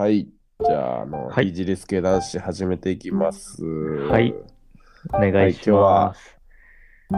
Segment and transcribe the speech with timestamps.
[0.00, 0.30] はい。
[0.66, 3.62] じゃあ、あの、はいイギリス系男子始めていきます。
[3.62, 4.34] はい
[5.12, 6.38] お願いし今日はます。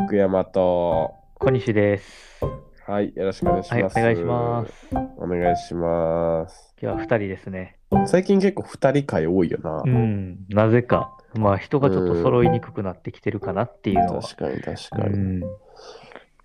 [0.07, 2.41] 福山と、小西です。
[2.85, 3.95] はい、よろしくお願いしはい、おます。
[4.00, 4.89] 願いします。
[5.17, 6.75] お願いします。
[6.82, 7.79] 今日は2人ですね。
[8.09, 9.89] 最近結構二人会多いよなう。
[9.89, 11.17] ん、なぜか。
[11.35, 14.23] まあ、人がちょっと揃いにくくなってきてるかなっていうのは。
[14.23, 15.19] 確かに確うかに。
[15.19, 15.41] ん、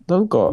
[0.08, 0.52] なんか、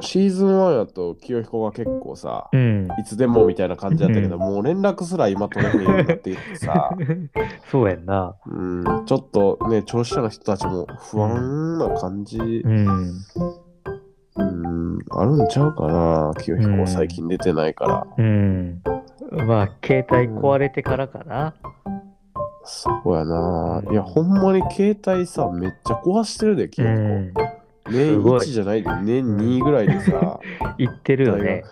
[0.00, 2.88] シーズン1やと清彦が結構さ、うん。
[2.98, 6.90] いつでもみたいな感じだったけど、うんもう連絡すら今取れへんようになっていってさ、
[7.70, 8.36] そうやんな。
[8.46, 13.12] うん、ちょっとね、聴取者の人たちも不安な感じ、うん。
[14.38, 18.06] うん、あるんちゃうかな、清彦うん最近出てないから。
[18.18, 18.82] うん。
[19.46, 21.54] まあ、携帯壊れてからかな。
[22.64, 23.82] そうやな。
[23.90, 27.55] いや、ほんまに携帯さ、めっちゃ壊してるで、う清彦。
[27.90, 27.92] ん。
[27.92, 30.40] 年すごい1じゃないで、年2ぐらいでさ、
[30.78, 31.64] 言ってるよね。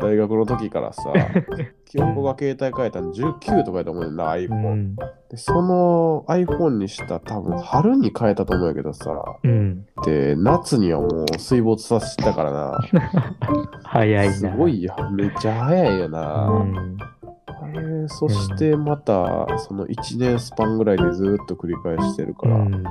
[0.00, 1.12] 大学の時からさ、
[1.86, 4.74] 清彦が携帯変えたの19とかやと思うよな、う iPhone。
[4.74, 4.96] ん。
[5.30, 9.10] で、その iPhone にした多分春に変えたと思うんやけどさ、
[9.42, 9.86] うん。
[10.04, 12.78] で、夏にはもう水没させたからな。
[13.82, 14.32] 早いな。
[14.32, 16.20] すごいよ、めっちゃ早いような。
[16.50, 16.96] ん。
[17.60, 22.84] あれそしてまた、その1年スパンぐらいでずっと繰り返してるから、うん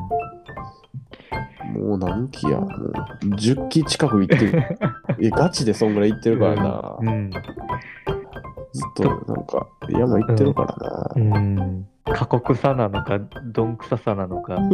[1.73, 2.91] もう何期や、もう
[3.35, 4.77] 10期近く行ってる。
[5.19, 6.97] いや、ガチでそんぐらい行ってるからな。
[6.99, 7.31] うん。
[7.31, 11.39] ずっとなんか山行ってるからうな。
[11.39, 11.87] ん。
[12.05, 14.57] 過酷さなのか、どんくささなのか。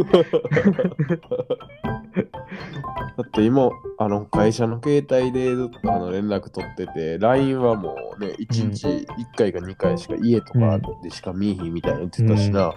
[3.16, 12.74] だって今、あの会社の携帯でずっとあの連絡取ってて、LINE はもうね、1日1回か2回しか家とかでしか見えひんみたいな言ってたしな。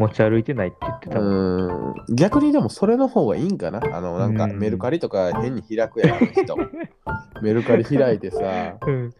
[0.00, 1.20] 持ち歩いてないって言ってた。
[1.20, 3.80] うん、逆にでもそれの方がいいんかな？
[3.96, 6.56] あの、なんかうんメルカリとか変に開くやん、人。
[7.40, 9.14] メルカリ開いてさ、うん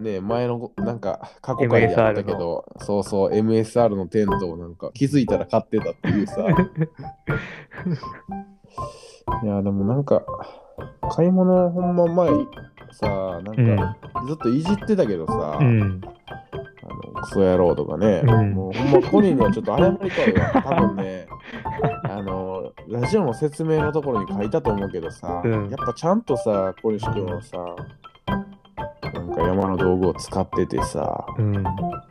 [0.00, 6.44] ね前のなんか過去回でやったけど、そうそう、MSR のテントをなんか気づいたら買ってたっていうさ。
[9.42, 10.22] いや、でもなんか、
[11.10, 12.30] 買い物ほんま前
[12.92, 13.06] さ、
[13.42, 13.96] なんうんか
[14.26, 16.00] ずっといじってたけどさ、うん。
[16.02, 20.62] あのクソ野郎とかね、うんもうほんまコニーにはちょっと謝りたいわ。
[20.62, 21.26] 多分ね、
[22.08, 27.58] あの、ラジオの説明のところに書いたと思うけどさ、うんやっぱちゃんとさ、小西君はさ、
[29.12, 31.64] なんか山の道具を使っててさ、うん。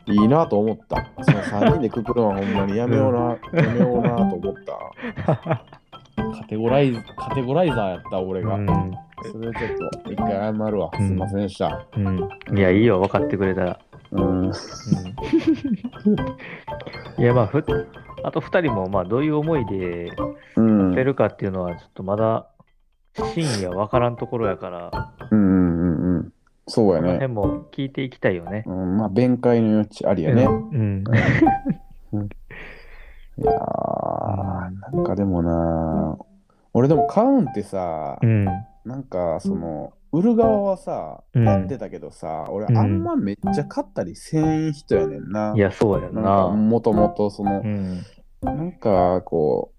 [0.06, 1.04] いいなと思った。
[1.22, 5.62] その3人でくくるのはほんまにやめような、やめようなと思った。
[6.34, 8.54] カテゴライズ、カテゴライザーやった俺が。
[8.54, 8.68] うん
[9.20, 10.90] それちょっと一回謝るわ。
[10.96, 11.84] すいませんでした。
[11.96, 12.28] うん。
[12.56, 13.78] いや、いいよ、分かってくれたら。
[14.12, 14.46] うん。
[14.46, 14.52] うん
[17.18, 17.64] いや、まあ、ふ
[18.22, 20.10] あと2人も、まあ、どういう思いで
[20.56, 20.94] うん。
[20.94, 22.46] 出るかっていうのは、ちょっとまだ
[23.34, 26.32] 真意は分からんところやから、うんうんうんうん。
[26.66, 27.14] そうやこのね。
[27.14, 28.62] 辺も聞いていきたいよね。
[28.66, 30.44] うん、まあ、弁解の余地ありやね。
[30.44, 31.04] うん。
[33.40, 36.18] いやー、なんかでもな、
[36.74, 38.44] 俺でも買うんってさう、ん。
[38.84, 45.52] なんかその、売る側はさ、うんやってたけどさ、俺うんあんまめっちゃ買ったりせん人やねんな。
[45.54, 46.48] いや、そうやな。
[46.48, 48.02] もともとそのう、ん。
[48.42, 49.72] なんかこ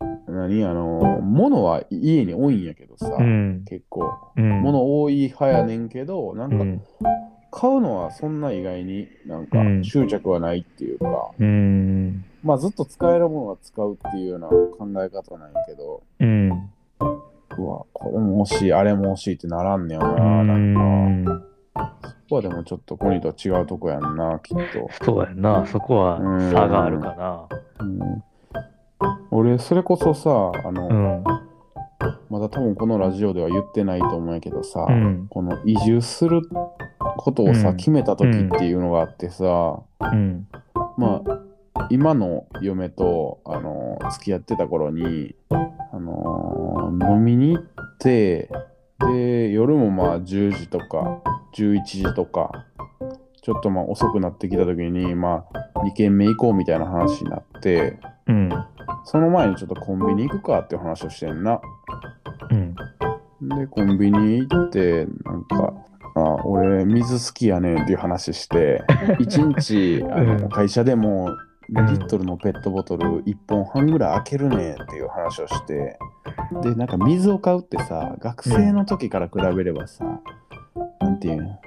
[0.00, 3.64] う、何あの、物は家に多いんやけどさ、うん。
[3.66, 4.62] 結構、うん。
[4.62, 6.82] 物多い派やねんけど、なんかうん。
[7.50, 12.24] 買うのはそんな意外になんかうん執着はないっていうか、うん。
[12.46, 16.48] まあずっと使えるものは使うっていうような考え方なんやけど、うん。
[17.58, 21.24] うわ、これも欲しい、あれも欲しいってならんねやうな、なんん。
[21.24, 21.42] か。
[21.74, 24.88] そこはでもちょっとコニーとは違うとこやんな、きっと。
[25.04, 25.66] そうやな。
[25.66, 26.18] そこは
[26.52, 27.48] 差があるかな。
[27.80, 28.24] うん、
[29.30, 30.30] 俺、それこそさ、
[30.64, 31.24] あの、うん。
[32.28, 36.42] まだ多分このラジオでは言ってないと思うんやけどさ、うんこの移住する
[37.16, 40.46] ことをさ、うん決めた時っていうのがあってさ、うん。
[40.96, 41.38] まあ、
[41.90, 48.50] 今の嫁と、あの付き合ってた頃に、あの飲みに行って、
[48.98, 51.22] で、夜もまあ10時とか、
[51.54, 52.50] 11時とか、
[53.42, 58.50] ちょっとまあ遅くなってきた時に、まあ、2軒目行こうみたいな話になって、うん。
[59.04, 61.60] その前にちょっとコンビニ行くかっていう話をしてんな。
[62.50, 62.74] うん。
[62.74, 65.74] で、コンビニ行って、なんか、
[66.16, 68.82] あ俺、水好きやねんっていう話して、
[69.20, 71.36] 1日あうんの会社でも
[71.72, 75.98] 2リットルのペットボトル1本半ぐらい開けるねんっていう話をして、
[76.62, 80.04] で、なんか水を買うってさ、学生の時から比べればさ、
[81.00, 81.58] なんていうの？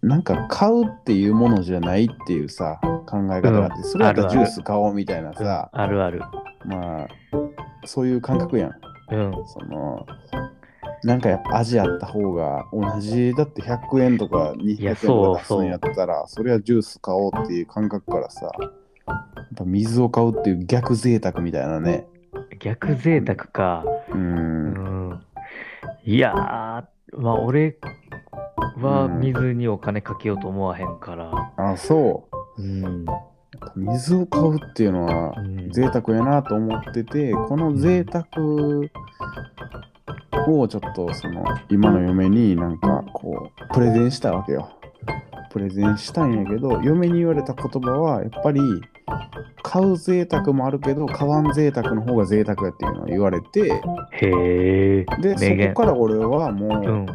[0.00, 3.84] なんか買うっていうものじゃないっていうさ、考え方があって、うん。
[3.84, 6.22] それやったらジュース買おうみたいなさ、あるある。
[6.64, 7.08] まあ、
[7.84, 8.70] そういう感覚やん。
[9.10, 9.32] うん。
[9.46, 10.06] その
[11.04, 18.50] なんかやっぱ味あった方が同じだって100円とか200円とか出すんやったらそりゃジュース買おうっていう感覚からさ
[19.58, 22.06] ぱ水を買うっていう逆贅沢みたいなね
[22.60, 23.84] 逆贅沢か。
[24.10, 25.22] ううんん。
[26.04, 27.78] いやー、まあ俺
[28.80, 31.52] はうん水にお金かけようと思わへんから。
[31.56, 32.28] あそ
[32.58, 33.06] ううん。
[33.76, 38.24] 水を買うっていうのはうん贅沢やなと思っててこの贅沢
[40.48, 44.70] をちょっとその今の嫁になんかこうプレゼンしたわけよ
[45.50, 48.60] プレゼンしたんやけど嫁に言われた言葉はやっぱり
[49.62, 53.80] 買う贅沢もあるけど買わん贅沢の方が贅沢やっていうのを言われて
[54.12, 55.06] へえ。
[55.20, 56.52] でそこから俺はう。
[56.52, 57.06] もうん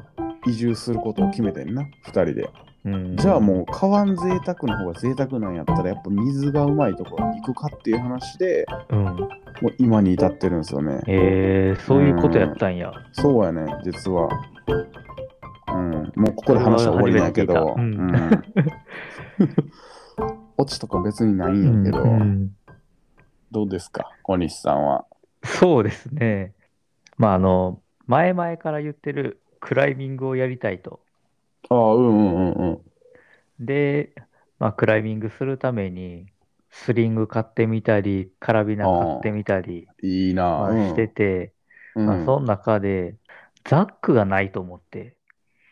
[0.45, 2.50] 移住することを決めてんな2人で
[2.86, 9.04] うん、じゃあもう買わん贅沢の方が贅沢なんやったらやっぱ水がうまいところに行くかっていう話でうん。
[9.62, 10.95] もう今に至ってるんですよね。
[11.07, 12.92] へえ、そういうことやったんや。
[13.13, 14.28] そうやね、実は。
[15.74, 18.12] うん、もうここで話は終わりなんやけど、うん
[20.63, 22.56] オチとか別にないんやけど、うん
[23.51, 25.06] どうですか、小西さんは。
[25.44, 26.54] そうですね。
[27.18, 31.01] まあ、あの、前々から言ってるクライミングをやりたいと。
[31.69, 32.81] ああ、うんうんうんうん。
[33.60, 34.15] で、
[34.57, 36.25] まあ、クライミングするために、
[36.71, 41.54] スリング買ってみたり、カラビナ買ってみたり、いいなまあうんしてて、
[41.95, 43.18] うんまあ、その中で、
[43.66, 45.16] ザックがないと思って。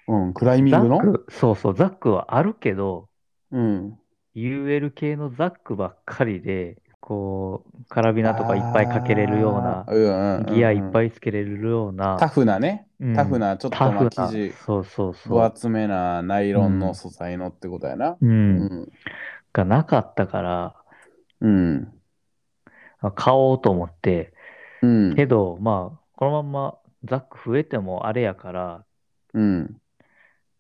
[0.08, 1.00] うん、クライミングの？
[1.30, 3.10] そうそう、ザックはあるけど、
[3.52, 3.98] うん。
[4.36, 18.12] UL 系のザックばっかりで、こう、カラビナとかいっぱいかけれるようなうんうんうんうんギアいっぱいつけれるような、タフなね、うんタフな、ちょっとタフなまあ生地、そうそうそ分う、厚めなナイロンの素材のってことやな。
[18.12, 18.92] う、うんん。
[19.54, 20.76] がなかったから、
[21.42, 21.94] うん。
[23.02, 24.34] あ買おうと思って、
[24.82, 25.16] うん。
[25.16, 28.86] けど、まあ、このまんまザック増えてもあれやから、
[29.34, 29.78] うん。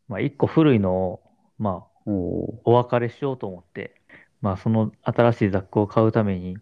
[0.07, 1.21] まあ、一個古いのを、
[1.57, 3.95] まあ、お別れしようと思って、
[4.41, 6.57] まあ、その新しいザックを買うために、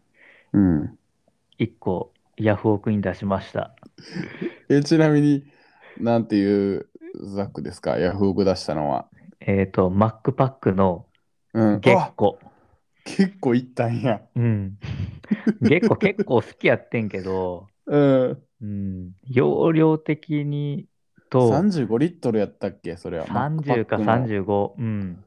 [0.53, 0.97] うん。
[1.57, 3.75] 一個ヤフオクに出しました。
[4.69, 5.45] え、ちなみに、
[5.97, 6.87] なんていう
[7.33, 7.97] ザックですか？
[7.97, 9.07] ヤフオク出したのは？
[9.41, 11.05] えっと、マックパックの
[11.53, 11.79] うん。
[11.81, 12.35] 月あ光。
[13.03, 14.21] 結構いったんや。
[14.35, 14.77] うん。
[15.61, 18.43] 月光結構好きやってんけど、 うん。
[18.61, 20.85] うん、容量的に
[21.29, 22.97] と35リットルやったっけ？
[22.97, 23.25] それは。
[23.25, 25.23] 30かマックパック35、うん。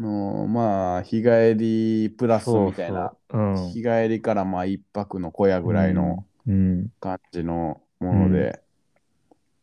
[0.00, 3.12] ののまあ、日帰りプラスそうみたいな。
[3.30, 3.40] そう。
[3.40, 3.70] うん。
[3.70, 6.88] 日帰りからまあ一泊の小屋ぐらいのうん。
[7.00, 8.60] 感じのもので、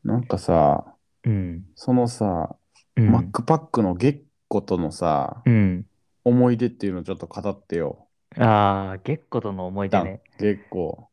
[0.04, 0.86] なんかさ、
[1.24, 1.66] うん。
[1.76, 2.56] そのさ、
[2.96, 3.12] うん。
[3.12, 5.86] マックパックの月光とのさ、うん。
[6.24, 8.08] 思い出っていうのをちょっと語ってよ。
[8.38, 10.22] ああ、月光との思い出ね。
[10.38, 11.08] 月光。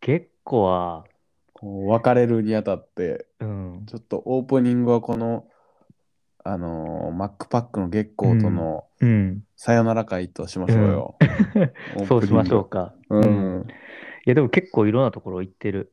[0.00, 1.04] 月光は、
[1.52, 3.86] こう別れるにあたって、うん。
[3.86, 5.46] ちょっとオープニングはこの、
[6.48, 9.42] あのーマックパックの月光とのうん。
[9.56, 11.16] さよなら会としましょうよ。
[11.20, 11.64] オープニ
[11.96, 12.94] ングそうしましょうか。
[13.10, 13.62] ううんん。
[13.62, 13.64] い
[14.26, 15.92] や、でも結構いろんなところ行ってる。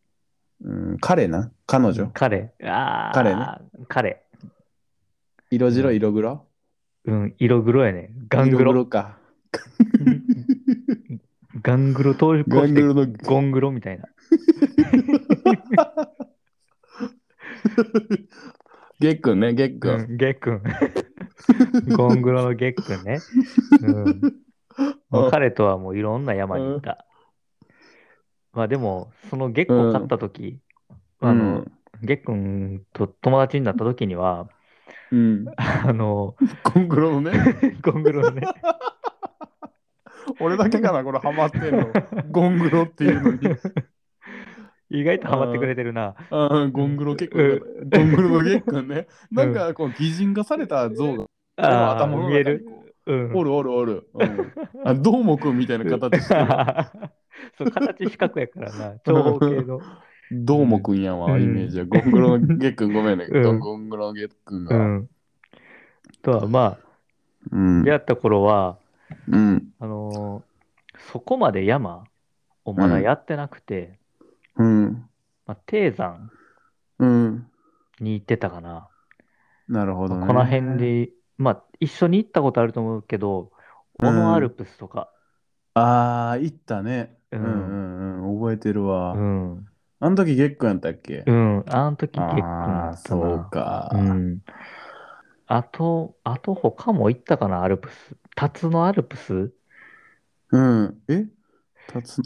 [0.63, 1.51] うん、彼な？
[1.65, 2.09] 彼女？
[2.13, 2.53] 彼。
[2.63, 3.45] ああ、彼ね？
[3.87, 4.23] 彼。
[5.49, 5.91] 色白？
[5.91, 6.45] 色黒？
[7.05, 8.11] うん、色黒やね。
[8.29, 8.71] ガング色ロ。
[8.73, 9.17] 黒か。
[11.61, 14.05] ガングロ通り越してガングロのゴングロみたいな。
[19.03, 19.89] 月くんね、月く。
[19.89, 20.63] うんん、ゲックン。
[21.95, 23.19] ゴングロのゲックンね。
[25.11, 27.05] うん、 彼とはもういろんな山に行った。
[28.53, 30.59] まあでも、そのゲックを買った時、
[31.19, 31.65] あの、
[32.01, 34.47] ゲックンと友達になった時には、
[35.11, 35.45] うん。
[35.57, 36.35] あの、
[36.73, 37.33] ゴングロのね。
[37.83, 38.47] ゴングロのね、
[40.39, 41.91] 俺だけかな、これハマってんの。
[42.31, 43.39] ゴングロっていうのに。
[44.93, 46.15] 意外とハマってくれてるな。
[46.29, 49.07] ああ、ゴングロ結構、うゴングロの月くんね。
[49.31, 51.25] なんか、こう、擬人化された像が
[51.57, 52.65] ああ、頭の中に見える。
[53.05, 53.35] うん。
[53.35, 54.09] おるおるおる。
[54.13, 54.53] うん、
[54.85, 56.45] あどうもくんみたいな形してる。
[57.57, 59.81] そう、形四角やからな、長方形の。
[60.31, 61.85] どうもくんやわ、うんイメージは。
[61.85, 63.27] ゴングロの月くんごめんね。
[63.29, 64.75] うんゴングロの月くんが。
[64.75, 65.09] うん。
[66.21, 66.77] とは、ま
[67.51, 68.77] うんあ、出会った頃は、
[69.27, 69.73] うん。
[69.79, 70.53] あのー
[71.11, 72.05] そこまで山
[72.65, 73.99] をまだやってなくて、
[74.57, 75.09] うん。
[75.45, 76.31] まあ、低山
[76.99, 77.47] うん。
[77.99, 78.87] に行ってたかな。
[79.67, 80.27] なるほどね。
[80.27, 83.51] この辺で、まあ、一緒に行ったことあると思うけど、
[83.99, 85.11] うんオノアルプスとか、
[85.75, 87.15] ああ、行ったね。
[87.31, 88.39] ううんんうんうん。
[88.39, 89.13] 覚えてるわ。
[89.13, 89.67] うん、
[89.99, 91.23] あの時月くんやったっけ？
[91.25, 93.89] うん、あの時結構ああ、そうか。
[93.93, 94.41] うん。
[95.45, 98.15] あと、あと他も行ったかな、アルプス。
[98.35, 99.53] 辰のアルプス？
[100.51, 101.01] うん。
[101.07, 101.15] え？
[101.15, 101.31] タツ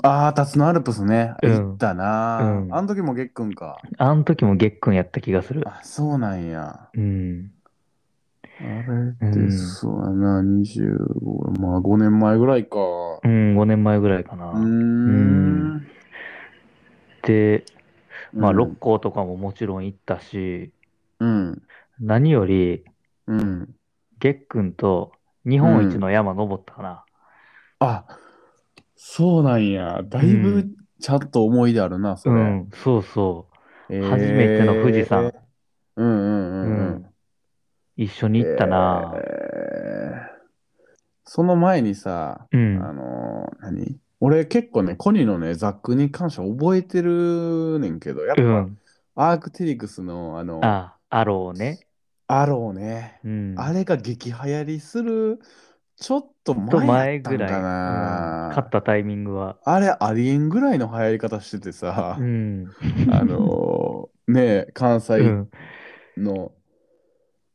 [0.03, 1.35] ああ、タツノアルプスね。
[1.41, 3.77] うん行ったな、うんあの時も月君か。
[3.97, 5.63] あの時も月君やった気がする。
[5.67, 6.89] あ、そうなんや。
[6.93, 7.51] うん。
[8.59, 8.63] あ
[9.19, 12.77] れって、うんそうやな、25、まあ5年前ぐらいか。
[13.23, 14.51] うん、5年前ぐらいかな。
[14.51, 15.87] うーん。
[17.23, 17.65] で、
[18.33, 20.71] まあ、うん六甲とかももちろん行ったし、
[21.19, 21.61] うん。
[21.99, 22.83] 何より、
[23.27, 23.75] うん。
[24.19, 25.11] 月君と
[25.47, 27.03] 日本一の山登ったかな。
[27.79, 28.05] あ、
[28.97, 30.01] そうなんや。
[30.03, 32.35] だいうぶんちゃんと思い出あるな、それ。
[32.35, 33.47] うん、そうそ
[33.89, 33.93] う。
[33.93, 35.31] えー初めての富士山。
[35.95, 36.69] うんうんうんうん。
[36.69, 37.05] うん
[37.95, 39.13] 一緒に行ったな。
[39.15, 40.37] えー
[41.29, 42.81] その前にさ、うん。
[42.81, 43.99] あのー何？
[44.19, 48.77] 俺結構ね、コニーのね、ザックに関しては覚えてるねんけど、やっぱ、うん。
[49.15, 51.81] アークティリクスのあの、あ、アローね。
[52.27, 53.55] アローね、うん。
[53.57, 55.39] あれが激流行りする、
[55.97, 59.57] ちょっとと前や前ぐらい、うんな、勝ったタイミングは。
[59.63, 62.75] あれありえんぐらいの流行り方しててさ、うん。
[63.11, 65.51] あのーね、関う西ん。
[66.17, 66.53] の、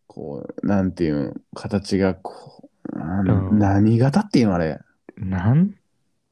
[0.07, 4.79] こう、なんていうん、形がこう、なんうん何型っていうのあれ。
[5.17, 5.75] なん、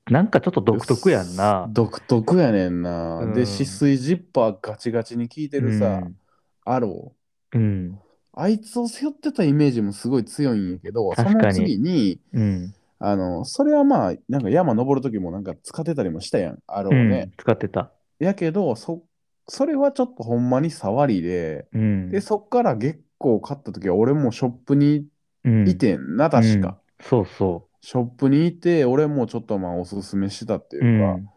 [0.07, 1.71] なんかちょっと独特やんな。
[1.73, 3.21] 独特やねんな。
[3.21, 6.17] うんで、止水ジッパーガチガチに効いてるさ、うん
[6.65, 7.15] アロ
[7.53, 7.99] うん。
[8.35, 8.41] ー。
[8.41, 12.75] あいつを背負ってたイメージもすごい強いんやけど、そ確かにの次に、うん。
[12.99, 17.29] あの、それはまあ、なんか山登る時もなんか使ってたりもしたやん、アロうーね。
[17.29, 17.33] ん。
[17.37, 17.93] 使ってた。
[18.19, 19.05] やけど、そ、
[19.49, 22.11] それはちょっとほんまに触りで、うん。
[22.11, 25.09] で、そっから月光を買った時は俺もショップに
[25.45, 26.69] うんいてんな、確か。
[26.71, 30.85] うんそうそショップにいて、俺もちょっとまあおすすめしたってう。
[30.85, 31.31] いううか、ん。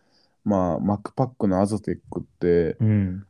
[0.43, 3.25] まあ、マックパックのアゾテックって、うん。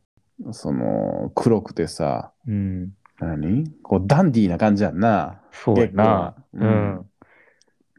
[0.52, 2.96] その、黒くてさ、うん。
[3.24, 3.70] 何？
[3.82, 5.40] こう、ダンディーな感じやんな。
[5.52, 6.34] そうやな。
[6.52, 7.10] うん。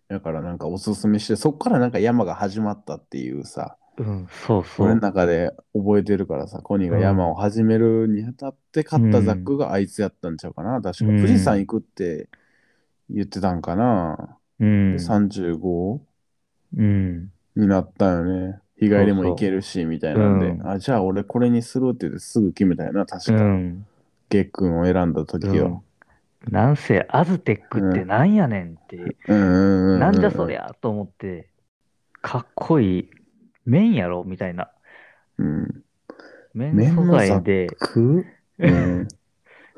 [0.08, 4.28] だからなんかおすすめして、そっからなんか山が始まったっていうさ、うん。
[4.46, 5.02] そうそ俺のう。
[5.02, 10.82] 中で覚えてるからさ、コニーが山を始めるにあたって買ったザックがあいつやったんちゃうかな。
[10.82, 12.30] 確か、うん富士山行くって
[13.10, 14.38] 言ってたんかな。
[14.60, 15.04] うんで。
[15.04, 16.02] 35
[16.78, 17.32] うん。
[17.56, 18.60] になったよね。
[18.78, 23.44] 日帰りも行けるし、みたいなんで、うんあ、じゃあ俺これにするって言ってすぐ決めたよな、確うか。
[23.44, 23.86] ん。
[24.30, 25.84] ゲックンを選んだ時うんを。
[26.50, 30.00] なんせ、アズテックってなんやねんって、うん。
[30.00, 30.68] なんじゃそりゃ。
[30.70, 31.50] ゃと思って、
[32.22, 33.10] かっこいい。
[33.66, 34.72] 麺やろみたいな。
[35.38, 35.84] うん。
[36.54, 38.26] 麺素材で、く
[38.60, 39.08] うん。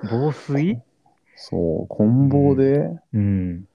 [0.03, 0.81] 防水？
[1.35, 2.89] そう、棍棒で？
[3.13, 3.67] うん。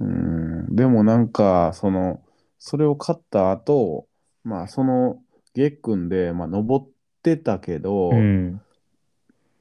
[0.00, 0.74] うん。
[0.74, 2.22] でもなんか、その、
[2.58, 4.06] それを買った後、
[4.42, 6.86] まあ、その、ゲックンで、まあ、登っ
[7.22, 8.60] てたけど、うん。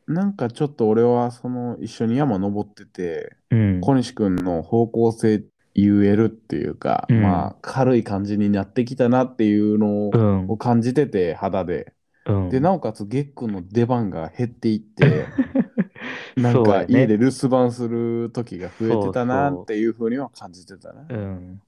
[0.08, 3.82] なんかちょっと俺は、その、一緒に山登ってて、うん。
[3.82, 5.44] 小西くんの方向性
[5.74, 10.58] 言えるっていうか、うんまあ軽い感じになってきたなっていうのうんを。
[10.58, 11.94] 感じてて肌で、
[12.26, 12.50] うん。
[12.50, 15.34] でなおかつゲックンの出番が減っていって
[16.36, 21.62] なんそうやねか家で留守番する時が増えてたなっていうふうには感じてたなうん。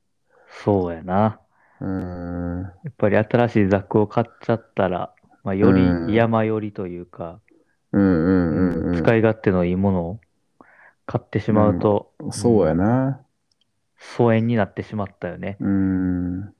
[0.63, 1.41] そうやな。
[1.79, 5.13] うーんやっぱり新しいザックを買っちゃったら、
[5.43, 7.41] まあ、ようんり山寄りというか、
[7.95, 10.19] うんうんうんうん使い勝手のいいものを
[11.05, 13.21] 買ってしまうと、そうやな
[13.97, 15.57] 疎遠になってしまったよね。
[15.59, 16.53] うん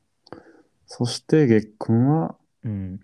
[0.88, 3.00] そしてゲックンはうん。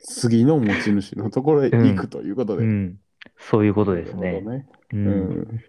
[0.00, 2.98] 次の持ち主のところへ行くということで、うん。
[3.36, 4.40] そういうことですね。
[4.40, 4.96] ねう。
[4.96, 5.08] うん
[5.42, 5.60] ん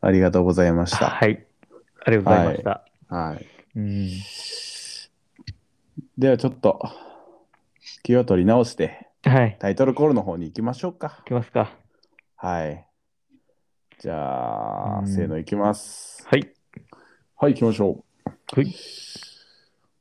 [0.00, 1.06] ありがとうございました。
[1.06, 1.44] はい。
[2.04, 2.84] ありがとうございました。
[3.08, 3.46] はい。
[3.76, 4.08] うん。
[6.18, 6.80] ではちょっと
[8.02, 9.56] 気を取り直してはい。
[9.60, 11.20] タイトルコールの方に行きましょうか。
[11.22, 11.78] いきますか。
[12.36, 12.88] はい。
[13.98, 16.26] じゃあ、うんせーの行きます。
[16.26, 16.52] はい。
[17.36, 18.30] はい、行きましょう。
[18.54, 18.74] はい。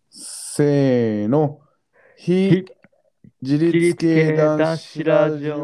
[0.10, 1.62] せーの。
[2.18, 2.66] 非
[3.44, 5.62] 自立系男子ラジオ。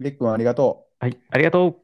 [0.00, 1.04] りっくんありがとう。
[1.04, 1.18] はい。
[1.30, 1.83] ありがとう。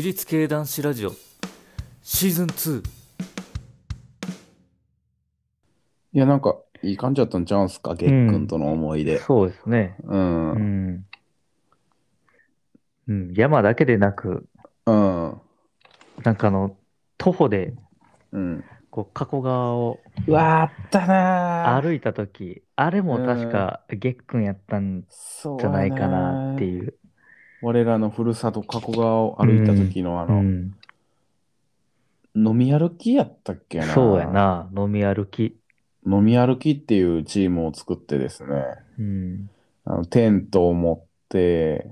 [0.00, 1.12] 自立系男子ラジオ
[2.02, 2.82] シーズン2
[6.14, 9.18] いや、なんかいい感じだったんちゃうんすか、げっくんとの思い出。
[9.18, 9.96] そうですね。
[10.04, 10.52] うん。
[10.52, 10.90] ううん。
[10.92, 11.04] ん。
[13.08, 13.34] うん。
[13.34, 14.48] 山だけでなく、
[14.86, 15.38] うん。
[16.24, 16.78] なんかあの、
[17.18, 17.74] 徒歩で、
[18.32, 18.64] うん。
[18.90, 26.94] こう、加古川をうわあったなー歩いたとき、あれも確か、げっくんやったんそうじゃないかなっていう。
[27.62, 30.74] 我らのふるさと加古川を歩いた時のあの、うん。
[32.34, 33.86] 飲み歩きやったっけな？
[33.86, 34.70] そうやな。
[34.76, 35.56] 飲み歩き。
[36.06, 38.64] 飲み歩きっていうチームを作ってですね、
[38.98, 39.50] うん。
[39.84, 41.90] あのテントを持って、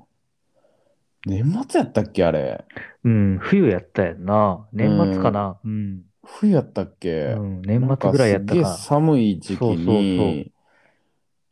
[1.26, 2.64] 年末やったっけあれ？
[3.04, 3.38] うん。
[3.40, 4.66] 冬やったやんな。
[4.72, 5.58] 年末かな。
[5.62, 6.02] うん。
[6.25, 7.62] 冬やったっけ、うん。
[7.62, 8.60] 年末ぐらいやったか。
[8.60, 10.52] なんすっげえ寒い時期そうそうに、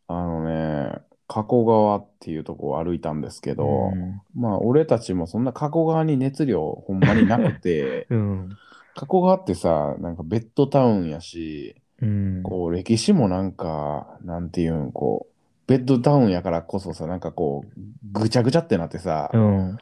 [0.09, 0.93] あのね、
[1.29, 8.49] 加古川っていうとこを歩いたんですけど、うんまあ俺たちもそんな加古川に熱量ほんまになくて、 うん。
[8.95, 12.43] 加古川ってさ、なんかベッドタウンやし、うん。
[12.43, 17.81] こう歴史もなんか、なんていうん、こう、ベッドタウンやからこそさ、なんかこう、
[18.13, 19.79] ぐちゃぐちゃってなってさ、うん。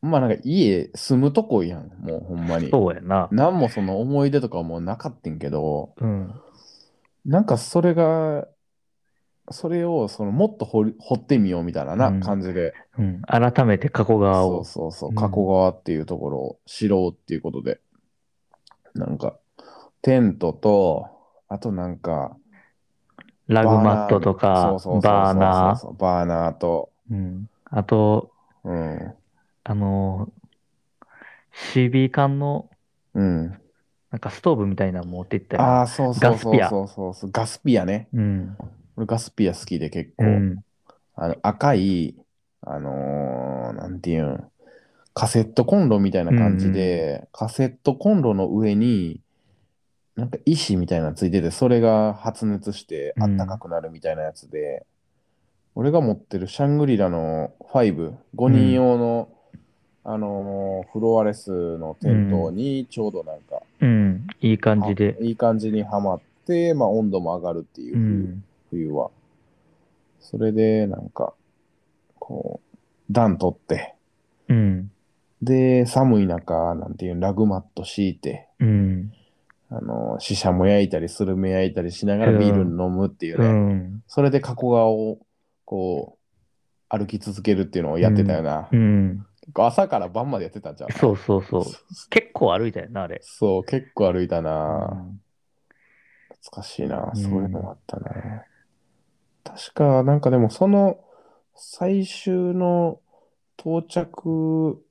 [0.00, 2.70] まあなんか家住むとこやん、もうほんまに。
[2.70, 3.28] そうやな。
[3.30, 6.34] なんもその思い出とかもなかったんけど、うん。
[7.24, 8.48] なんかそれが、
[9.50, 13.22] それをそのもっと掘り掘ってみようみたいなな、うん感じで、うん。
[13.22, 14.64] 改めて加古川そうを。
[14.64, 17.80] そうそうう、ん加古川っていうところを知ろうっていうことで、
[18.94, 19.36] なんか、
[20.00, 21.08] テントと、
[21.48, 22.36] あとなんか、
[23.48, 27.14] ラグマットとかバーナそうそうバーナーと、ー。
[27.14, 27.48] うん。
[27.64, 28.30] あと、
[28.64, 29.14] うん、
[29.64, 32.70] あのー、CB 缶の、
[33.14, 33.58] うん。
[34.10, 35.62] なんかストーブみたいなの持って行ったよ。
[35.62, 38.08] ああ、そうそうそうガスピアそうそうそう、ガスピアね。
[38.12, 38.56] うん。
[38.96, 40.64] 俺ガスピア好きで結構、うん。
[41.14, 42.14] あの赤い、
[42.62, 44.44] あのーなんていうん、
[45.14, 49.20] カセットコンロみたいな感じで、カセットコンロの上に、
[50.16, 54.86] なんか石みたいなのついてて、それが発熱してあったかくなるみたいなやつで、
[55.74, 59.28] 俺が持ってるシャングリラの5、5人用の、
[60.04, 64.26] あのーフロアレスのテントにちょうどなんか、うん。
[64.40, 65.16] いい感じで。
[65.20, 68.44] いい感じにはまって、まあ温度も上がるっていうう冬、ん。
[68.72, 69.10] 冬は。
[70.20, 71.34] それで、なんか、
[72.18, 72.78] こう、
[73.10, 73.94] 暖取って、
[74.48, 74.90] うん。
[75.42, 79.12] で、寒い中、なんていうラグマット敷いて、うん。
[79.70, 83.48] あの、シシャも焼いたり、スルメ焼いたりしながらうんビール飲むっていううね。
[83.48, 84.02] ん。
[84.06, 85.18] それで加古川を、
[85.66, 86.18] こ
[86.90, 88.70] う、歩き続けるっていうのをやってたよな。
[89.54, 90.92] 朝から晩までやってたんじゃん。
[90.92, 91.62] そうそうそう。
[92.10, 93.18] 結構歩いたよな、あれ。
[93.22, 94.86] そう、結構歩いたうな。
[94.86, 95.20] ん
[96.42, 97.12] 懐かしいな。
[97.14, 98.42] うんそういうのがあったね。
[99.44, 100.98] 確か、なんかでもその
[101.54, 103.00] 最終の
[103.58, 104.82] 到着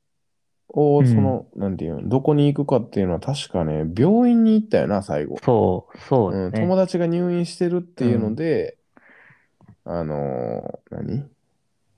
[0.70, 5.38] を、うんその、なんていうの、どこに行くかっていうのは確かね、病院に行ったよな、最後。
[5.44, 6.64] そう、そううん、だね。
[6.64, 8.78] 友達が入院してるっていうので、
[9.84, 11.30] あのー何？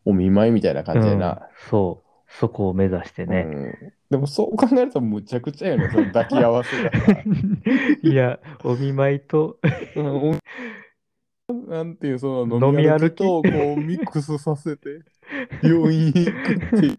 [0.05, 1.31] お見舞いみたいな感じでな。
[1.31, 1.39] うん
[1.69, 2.09] そう。
[2.27, 3.45] そこを目指してね。
[3.47, 6.99] うんでもそう考えるとむちゃくちゃよね、その抱き合わせがさ。
[8.03, 9.57] いや、お見舞いと、
[9.95, 10.35] うんお
[11.49, 15.01] なんていう、その飲み歩きとこうミックスさせて、
[15.61, 16.97] 病院行くっていう。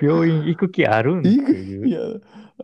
[0.00, 1.88] 病院行く気あるんっていいう。
[1.88, 1.98] や、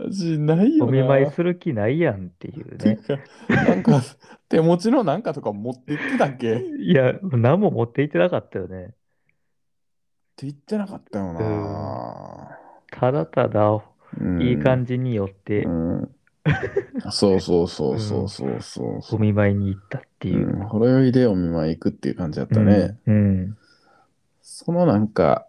[0.06, 0.86] 味ないよな。
[0.86, 2.98] お見舞いする気ないやんっていうね。
[3.48, 4.00] なんか、
[4.48, 6.54] 手持ちのなんかとか持ってってたっけ？
[6.54, 8.94] っていや、何も持って行ってなかったよね。
[10.40, 12.58] 言ってなかったよな。
[12.90, 13.82] ただただ、
[14.20, 16.16] うんいい感じに寄ってう、ん。
[17.10, 19.16] そうそうそうそうそうそうそう。
[19.16, 20.56] お見舞いに行ったっていうう。
[20.64, 22.98] ん、ほろ酔いでお見舞い行くっていう感じだったね。
[23.06, 23.14] うん。
[23.14, 23.56] うん。
[24.42, 25.46] そのなんか、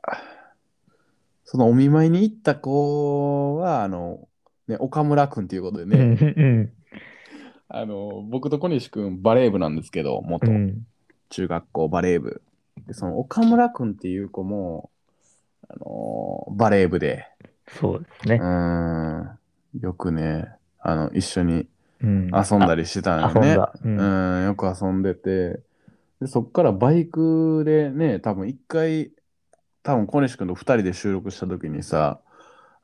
[1.45, 4.27] そのお見舞いに行った子は、あの、
[4.67, 6.73] ね、岡村くんっていうことでね、うん。
[7.67, 10.85] あの、僕と小西くんバレー部なんですけど、う元ん。
[11.29, 12.41] 中学校バレー部。
[12.87, 14.89] で、その岡村くんっていう子も、
[15.67, 17.25] あのバレー部で、
[17.67, 18.39] そうですうね。
[18.41, 19.39] ーん、
[19.79, 20.49] よくね、
[20.83, 21.67] あの、一緒に
[22.01, 22.31] うん。
[22.33, 23.47] 遊んだりしてたんよね。
[23.49, 23.73] 遊んだ。
[23.83, 23.87] う。
[23.87, 25.61] うんん、よく遊んでて、
[26.21, 29.11] で、そっからバイクでね、多分一回、
[29.83, 32.21] 多分小西君と二人で収録した時にさ、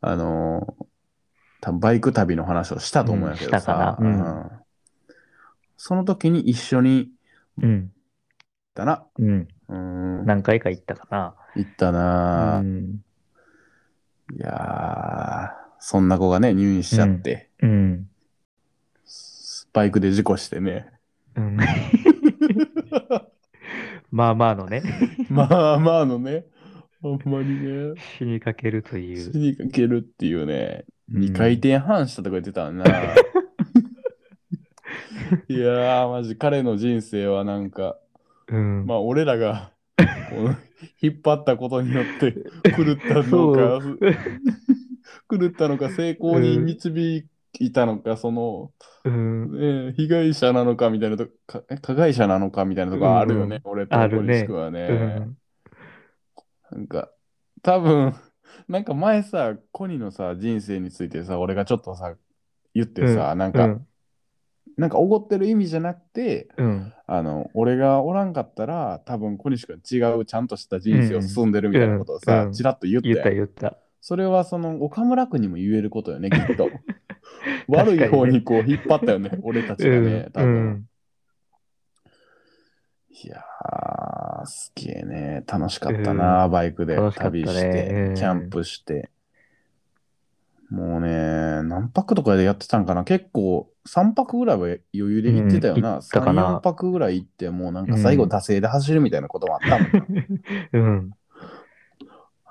[0.02, 0.86] あのー
[1.62, 4.52] 多分バイク旅の話をしたと思うんやけどうんしたさ、かなうんうん
[5.78, 7.12] その時に一緒に行っ
[7.64, 7.92] うん。
[8.74, 9.06] たな。
[9.18, 9.48] うん。
[9.68, 12.00] うん、何回か行ったか行ったな。
[12.00, 13.04] な、うん。
[14.36, 18.10] いやー、そんな子がね、入院しちゃって、うん。
[19.74, 20.90] バイクで事故してね。
[21.36, 21.58] うん。
[24.12, 24.82] まあまあのね、
[25.30, 26.46] まあまあのね、
[27.02, 27.94] ほんまにね。
[28.18, 29.38] 死にかけるとい死う。
[29.38, 32.86] にかけるっていうね、うん2回転半したとか言ってたのな。
[35.48, 37.98] いやー、マジ彼の人生はなんか、
[38.48, 38.86] うん。
[38.86, 40.06] まあ俺らがこ
[40.46, 40.56] う
[41.02, 42.34] 引っ張ったことによって
[42.72, 43.80] 狂ったのか、
[45.30, 47.26] 狂ったのか成功に導
[47.60, 48.72] いたのか、その、
[49.06, 49.88] うん。
[49.88, 54.88] ね、被害者なのかみたいなとか、え加害者なのかみたいなとこあるよね、俺と小あるね西君はね。
[54.88, 55.38] うん
[56.72, 57.10] なんか、
[57.62, 58.14] 多分、
[58.68, 62.16] なんか前さ、コニのさ、人生についてさ、俺がちょっとさ、
[62.74, 63.86] 言ってさ、なんか、うん。
[64.78, 66.94] なんかおごってる意味じゃなくて、うん。
[67.06, 73.78] あの、俺がおらんかったら、多分小西君違うちゃんとした人生を進んでるみたいなことをさ、うんうんちらっと言った言った。
[74.02, 76.70] それはその岡村君にも言えることよね、きっと。
[77.68, 80.70] 悪い方にこう引っ張ったよね、俺たちがね、多う分。
[80.70, 80.86] ん。
[83.12, 85.44] いやー、すげえね。
[85.46, 89.10] 楽しかったな、バイクで旅して、うんキャンプして。
[90.70, 95.94] もうね、何泊とかでやってたんかな結構、3泊ぐらいは余裕で行ってたようんな。
[95.94, 99.90] 行ったかな3、4泊ぐらい行って、もうなんか最後、うん惰性で走るみたいなこともあったもん。
[100.72, 101.12] うん。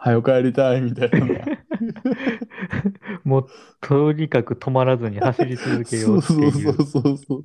[0.00, 1.18] 早く帰りたいみたいな。
[3.24, 3.46] もう、
[3.80, 6.72] とにかく止まらずに走り続けよそううっていう。
[6.72, 7.44] そうそうそうそう。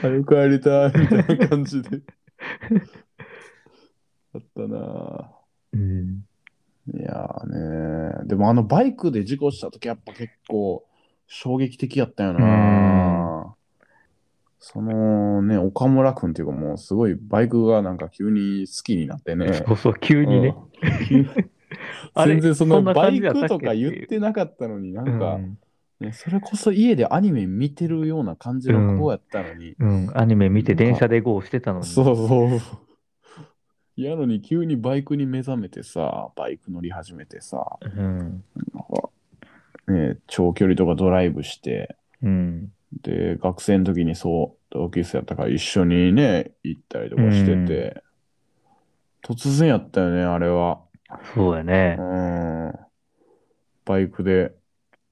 [0.00, 2.02] 早く帰りたいみたいな感じで。
[4.34, 5.30] あったな
[5.72, 6.24] うん。
[6.94, 10.84] いやーねでもあのバイクで事故した時やっぱ結構
[11.28, 13.54] 衝撃的やったよな
[14.64, 19.64] そのね、岡村君っていうかもうすごいバイクがなんか急に好きになってね。
[19.66, 20.54] そうそう、急にね。
[21.10, 21.50] うん。
[22.24, 25.38] 全然そのバイクとか言ってなかったのになんか、
[26.12, 31.86] それこそ家でアニメ見てるような感じの子やったのに、うん、アニメ見て電車で GO してたのに。
[31.86, 32.60] そうそう。
[33.96, 38.44] やのに急にバイクに目覚めてさ、バイク乗り始めてさ、うん。
[39.88, 42.72] ね、長距離とかドライブして、うん。
[43.02, 48.02] で、学生の時にそう、同級生やったから一緒にね、行ったりとかしてて、
[49.22, 50.80] 突然やったよね、あれは。
[51.22, 51.96] うそうやね。
[52.00, 52.74] ん。
[53.84, 54.52] バイクで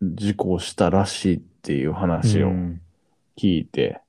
[0.03, 2.81] 事故したらしいっていう話をうん
[3.41, 4.03] 聞いて、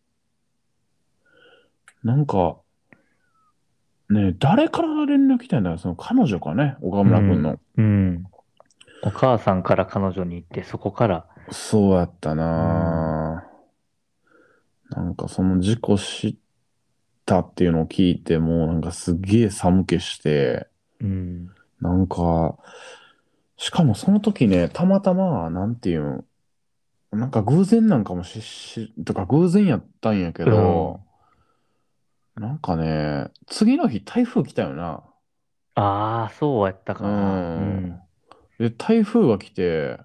[2.03, 2.57] なんか、
[4.09, 7.57] ね誰から連絡来たんだよ、その彼女かね、岡村君の。
[7.77, 8.25] うん。
[9.03, 11.25] お母さんから彼女に行って、そこから。
[11.49, 16.37] そうやったなぁ、なんかその事故し
[17.25, 20.67] たっていうのを聞いて、もうなんかすげえ寒気して、
[20.99, 21.49] うん。
[21.81, 22.57] なんか、
[23.57, 26.25] しかもその時ね、たまたま、なんていう
[27.13, 31.01] ん、なんか偶然なんかもし、し、とか偶然やったんやけど、
[32.35, 35.03] なんかね、次の日台風来たよな。
[35.75, 37.57] ああ、そうやったかな。
[37.57, 38.01] ううんん。
[38.59, 39.97] で、台風が来て、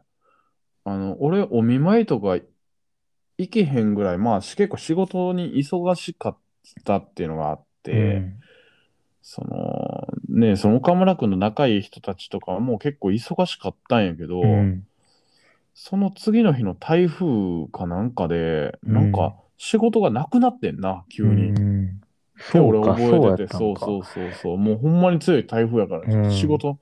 [0.84, 2.38] あの、俺、お見舞いとか
[3.38, 6.38] 行けへんぐらい、まあ、し結構仕事に忙しかっ
[6.84, 8.22] たっていうのがあって、
[9.28, 14.86] その、ね、その岡村君の仲いい人たちとかはもう結構忙しかったんやけど、うん。
[15.74, 21.48] その次の日の台風かなんかで、うんなんか仕事がなくなってんな、急に。
[21.48, 22.00] うん。
[22.54, 23.58] 俺覚えてて、ったんか。
[23.58, 26.78] そうそうそうそう、もうほんまに強い台風やから、うん仕事、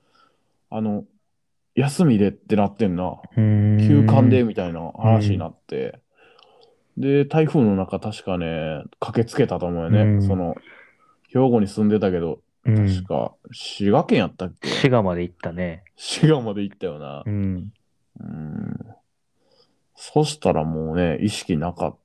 [0.69, 1.05] あの、
[1.75, 3.17] 休みでってなってんな。
[3.39, 3.79] うん。
[3.79, 5.99] 休館でみたいな話になって、
[6.99, 10.03] で、台風の中確かね、駆けつけたと思うよね。
[10.03, 10.55] うんその、
[11.35, 14.69] 兵庫に住んでたけど、うん確か滋賀県やったっけ？
[14.69, 15.85] 滋賀まで行ったね。
[15.97, 17.31] 滋賀まで行ったよなう。
[17.31, 17.73] ん。
[18.21, 18.77] うん。
[19.97, 21.97] そしたらもうね、意識なかっ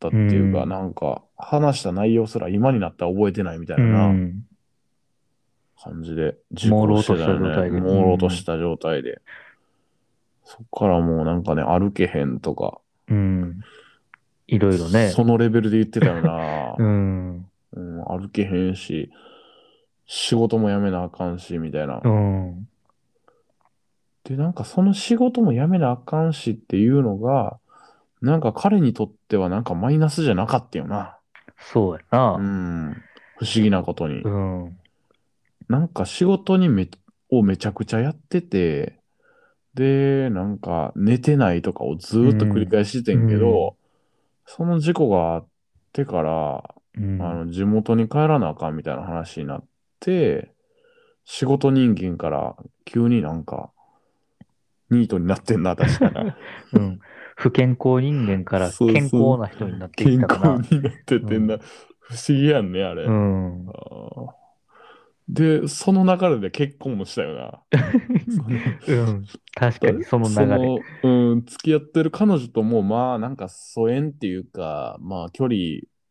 [0.00, 3.88] たっていうか、うんなんか、話した内容すら今になったら覚えてないみたいなう。
[3.92, 4.44] なん
[5.80, 7.80] 感じで、朦朧とした状態でね。
[7.80, 9.20] 朦朧とした状態で。
[10.44, 13.60] そっからもうなんかね、歩けへんとか、うん。
[14.48, 15.10] いろいろね。
[15.10, 16.82] そのレベルで言ってたよな う。
[16.84, 17.47] ん。
[17.78, 19.10] うん、歩けへんし、
[20.06, 22.00] 仕事も辞めなあかんし、みたいな。
[22.02, 22.68] うん。
[24.24, 27.58] で、なんかその仕事も辞めなあかんしっていうのが、
[28.20, 31.16] なんか彼にとってはなんかマイナスじゃなかったよな。
[31.56, 32.36] そうやうな。
[32.38, 33.02] ん。
[33.36, 34.28] 不思議なことにう。
[34.28, 34.78] ん。
[35.68, 36.88] なんか仕事にめ、
[37.30, 38.98] をめちゃくちゃやってて、
[39.74, 43.76] で、なんか寝てないとかをずーっと繰り返してんけど、
[44.46, 45.46] その事故があっ
[45.92, 47.22] てから、うん。
[47.22, 49.64] あの地元に帰らなあかんみたいな話になっ
[50.00, 50.52] て、
[51.24, 53.70] 仕事人間から急になんか、
[54.90, 56.32] ニートになってんな、確かに。
[56.74, 57.00] うん。
[57.36, 60.56] 不健康人間からそうそう健康な人になってき健たかな。
[60.56, 61.54] 康になっててんな。
[61.54, 61.60] う
[62.00, 63.04] 不思議やんね、あれ。
[63.04, 63.66] うん。
[65.28, 67.60] で、その流れで結婚もしたよな。
[68.88, 69.26] うん。
[69.54, 70.34] 確かにその流れ。
[70.34, 75.56] そのうん、付き合ってる彼女とも、まあ、なんか疎遠っていうか、まあ、距離、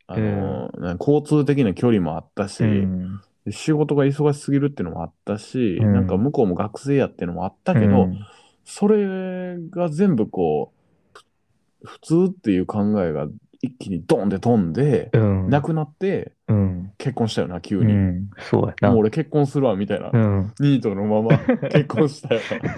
[0.08, 3.22] あの、交通的な距離もあったし、うん。
[3.46, 8.20] で仕事が忙しすぎるっていうのもあったし、うんなんか向こうも学生やっていうのもあったけど、うん
[8.70, 11.20] それが全部こう、
[11.86, 15.50] ふ普通っていう考えが一一気にドンって飛んで、うん。
[15.50, 16.92] 亡くなってうん。
[16.98, 17.94] 結婚したよな、急に。
[17.94, 18.30] うん。
[18.40, 18.90] そうやな。
[18.90, 20.10] もう俺結婚するわ、みたいな。
[20.14, 20.54] うん。
[20.60, 21.38] ニートのまま
[21.70, 22.76] 結婚したよな。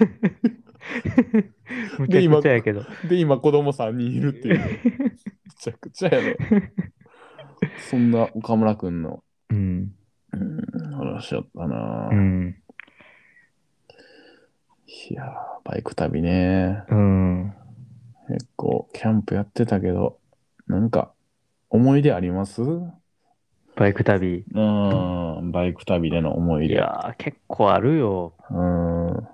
[1.98, 2.82] むちゃくちゃやけど。
[3.08, 4.58] で、今子供3人いるっていう。
[4.58, 5.10] め
[5.58, 6.36] ちゃくちゃやろ。
[7.90, 9.94] そんな岡村くんの、うん。
[10.32, 10.60] うん、
[10.92, 12.56] 話やったな、うん。
[14.86, 15.28] いやー、
[15.64, 16.84] バイク旅ね。
[16.88, 17.54] うん。
[18.28, 20.18] 結構、キャンプやってたけど、
[20.66, 21.12] なんか、
[21.68, 22.62] 思い出あります？
[23.76, 24.44] バイク旅。
[24.52, 26.74] うん、バイク旅での思い出。
[26.74, 28.34] いやー、結構あるよ。
[28.50, 29.28] うん。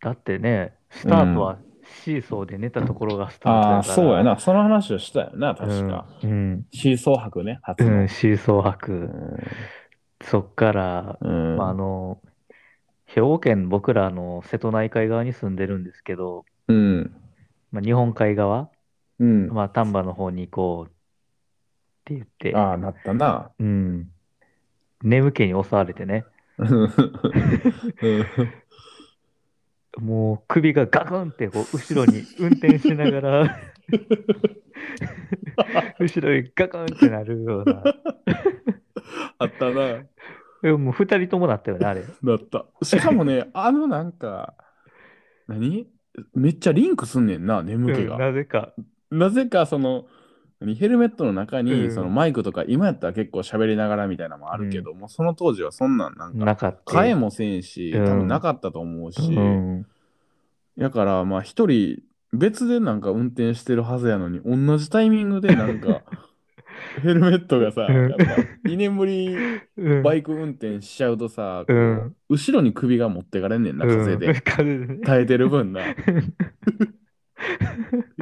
[0.00, 1.58] だってね、スタートは
[2.04, 3.68] シーソーで寝たところがスタート。
[3.68, 4.24] ああ、そうや。
[4.24, 4.38] な。
[4.38, 6.06] その話をしたよな、確か。
[6.22, 6.66] うん。
[6.72, 8.00] シーソー泊ね、初の。
[8.00, 8.92] うん、シーソーう泊。
[8.92, 9.38] ん
[10.20, 12.20] そっから、うんまあ、あの、
[13.06, 17.14] 兵庫県、僕らの瀬戸内海側に住んでるんですけど、うん。
[17.70, 18.68] まあ、日本海側、
[19.20, 19.48] うん。
[19.48, 20.92] まあ、丹波の方に行こうっ
[22.04, 23.50] て言って、ああ、なったな。
[23.58, 24.10] うん。
[25.02, 26.24] 眠気に襲われてね、
[26.58, 26.90] うん
[29.96, 33.60] もう首がガクンってこう後ろに運転しながら、
[35.98, 37.82] 後ろにガクンってなるような。
[39.38, 40.02] あったな。
[40.62, 42.04] でももう二人ともなったよね、あれ。
[42.22, 42.66] なった。
[42.82, 44.54] しかもね、 あのなんか、
[45.46, 45.88] 何？
[46.34, 48.18] めっちゃリンクすんねんな、眠気うんが。
[48.18, 48.72] なぜか。
[49.10, 50.06] なぜかその、何
[50.60, 51.94] ヘルメットの中に、うん。
[51.94, 56.92] そのマイクとか、今やったら結構喋りながらみたいなのもあるけど、もうその当時はそんなんなんか、なかった。
[56.92, 58.04] 買えもせんし、うん。
[58.04, 59.86] 多分なかったと思うし、うん。
[60.76, 62.00] だからまあ一人
[62.32, 66.02] 別でなんか運転してるはずやのに同じタイミングでなんか
[67.02, 68.10] ヘルメットがさ、うん。
[68.10, 69.36] やっぱ居眠り
[69.76, 70.02] うん。
[70.02, 74.18] バイク運転しちゃうとさ、こううん後ろに首が持ってかれんねんな風うん。
[74.18, 74.98] で、風でね。
[75.04, 75.82] 耐えてる分な。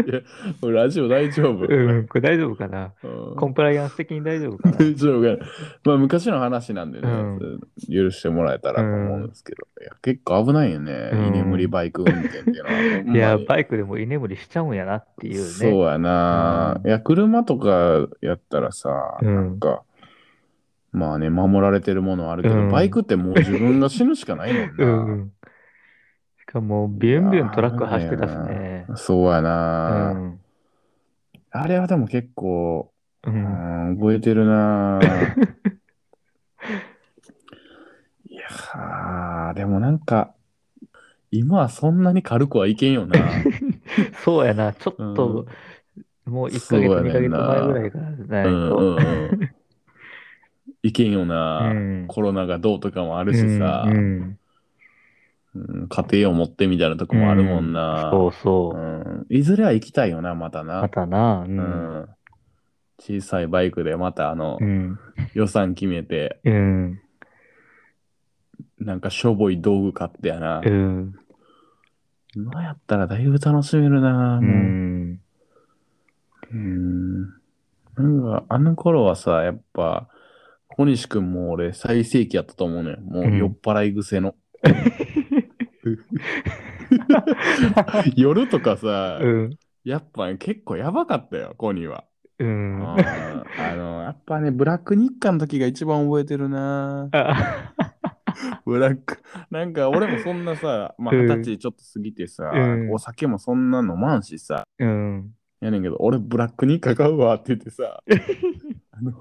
[0.07, 0.20] いや
[0.61, 2.92] これラジオ大丈夫、うん、これ大丈夫かな？
[3.02, 3.37] うん。
[3.37, 4.76] コンプライアンス的に大丈夫かな？
[4.76, 5.50] 大丈夫かな？
[5.85, 7.61] まあ昔の話なんでね、うん。
[7.90, 11.26] 許してもらえたらと思うんですけど、いや結構危ないよね、うん。
[11.29, 12.70] 居眠りバイク運転っていうのは。
[12.70, 13.18] ほんまに。
[13.18, 15.40] いや、バイクでも居眠りしちゃうんやなっていうね。
[15.44, 16.87] そうやな、うん。
[16.87, 19.35] いや、車とかやったらさ、うん。
[19.35, 19.83] なんか、
[20.92, 22.70] まあね、守られてるものはあるけど、うん。
[22.70, 24.85] バイクってもう自分が死ぬしかないもんな。
[24.85, 25.33] うん。
[26.48, 28.87] しかも、ビュンビュントラック走ってたしね。
[28.94, 30.40] そうやうな、ん。
[31.50, 32.92] あれはでも結構、
[33.24, 33.30] う。
[33.30, 35.35] うんん、覚えてるな
[38.30, 40.35] いやー、でもなんか、
[41.32, 43.16] 今はそんなに軽くはいけんよな。
[44.24, 45.46] そうやな、ちょっと、
[46.26, 48.76] もう1ヶ月、そうや2ヶ月前ぐらいからないうんと。
[48.76, 48.96] うん
[49.30, 49.50] うん。
[50.85, 54.38] いけんよな、うんコロナがどうとかもあるしさ、うん
[55.57, 58.11] うんうん家庭を持ってみたいなとこもあるもんな。
[58.12, 58.77] そうそう。
[58.77, 60.83] うんいずれは行きたいよな、またな。
[60.83, 61.51] またな、う。
[61.51, 62.09] うんん
[62.99, 64.99] 小さいバイクでまたあの、うん。
[65.35, 67.01] 予算決めて、うん。
[68.79, 70.61] なんかしょぼい道具買ってやな。
[70.64, 71.14] うん。
[72.35, 74.38] 今やったらだいぶ楽しめるな。
[74.38, 75.21] うもうん
[76.53, 77.23] うん。
[77.97, 80.09] なんかあの頃はさ、やっぱ、
[80.69, 82.99] 小西くんも俺最盛期やったと思うのよ。
[83.01, 84.35] もう酔っ払い癖の。
[88.16, 89.51] 夜とかさ、うん。
[89.85, 92.05] やっぱ、ね、結構やばかったよ、コニーは。
[92.38, 92.83] うん。
[92.85, 92.96] あ
[93.77, 97.09] の、やっぱね、ブラック日課の時が一番覚えてるな。
[97.12, 97.72] あ
[98.66, 99.22] ブラック。
[99.51, 105.31] なんか俺もそんなさ、まあうん二十歳ちょっと過ぎてさ、うんお酒もそんな飲まんしさ、うん。
[105.61, 108.03] やねんけど、俺ブラック日課買うわって言ってさ、
[108.90, 109.12] あの、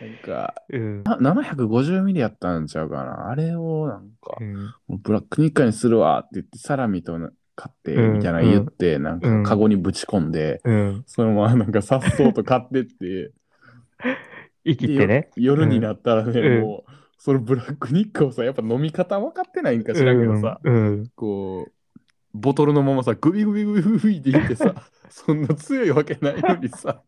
[0.00, 1.02] なんか、うん。
[1.02, 3.30] な750ミリやったんちゃうかな。
[3.30, 11.04] あれをなんか、うんもうブラック日課にするわって言って、サラミとな買って、うんみたいなの言って、なんうんかカゴにぶち込んで、うん。
[11.06, 13.32] そのままなんかさっそうと買ってって、
[14.64, 15.30] 生きてね。
[15.36, 21.10] 夜になったらね、うんもう、そのブラック日課をさ、やっぱ飲み方分かってないんか知らんけどさ、うん。
[21.14, 21.72] こう、
[22.34, 24.74] ボトルのままさ、グビグビグビグビって言ってさ、
[25.10, 27.02] そんな強いわけないのにさ。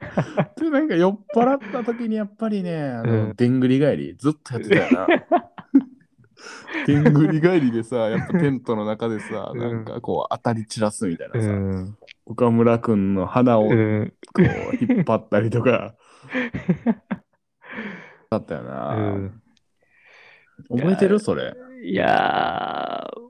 [0.56, 5.06] で、なんか酔っ払った時にやっぱりね、あの、うんでんぐり返り、ずっとやってたよな。
[6.86, 11.96] でんぐり返りでさ、やっぱテントの中でさ、うんなんかこう当たり散らすみたいなうさ、ん。
[12.26, 13.76] 岡村くんの鼻をこう
[14.80, 15.94] 引っ張ったりとか、
[18.30, 18.94] だったような。
[18.94, 19.42] ん
[20.68, 21.18] 覚えてる？
[21.18, 21.54] それ。
[21.82, 23.29] いやー、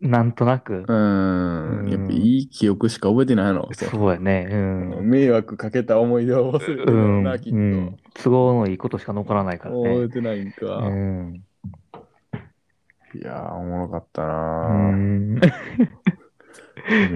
[0.00, 0.92] なんとなくう。
[0.92, 1.80] ん。
[1.80, 3.68] うんやっぱいい記憶しか覚えてないの。
[3.72, 4.48] そうやね。
[4.50, 5.10] うん。
[5.10, 7.24] 迷惑かけた思い出は忘れてるうん。
[7.24, 7.58] よな、きっと。
[7.58, 10.08] うん都合のいいことしか残らないから覚えね。
[10.08, 10.66] てないんか。
[10.78, 11.42] うん。
[13.14, 15.34] いやー、おもろかったうな、ん。
[15.34, 15.38] め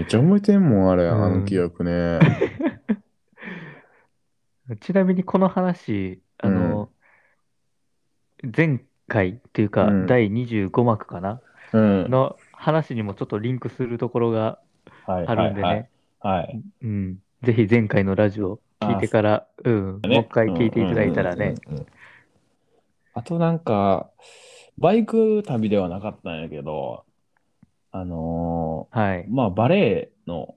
[0.02, 2.18] っちゃ覚えてんもん、あれ、うんあの記憶ね。
[4.80, 6.88] ちなみにこの話、あの、
[8.56, 11.40] 前回っていうか、うん第25幕かな？
[11.72, 12.10] うん。
[12.10, 14.60] の話にもちょっとリンクするところが
[15.04, 16.62] はいあるんでね、はい。
[16.82, 17.18] うん。
[17.42, 21.54] ぜひ前回のラジオ聞いてから、うん、もう一回聞いていただいたらね。
[21.66, 21.86] うんうんうんうん。
[23.14, 24.10] あとなんか、
[24.78, 27.04] バイク旅ではなかったんやけど、
[27.90, 29.26] あのはいー。
[29.28, 30.54] まあバレエの、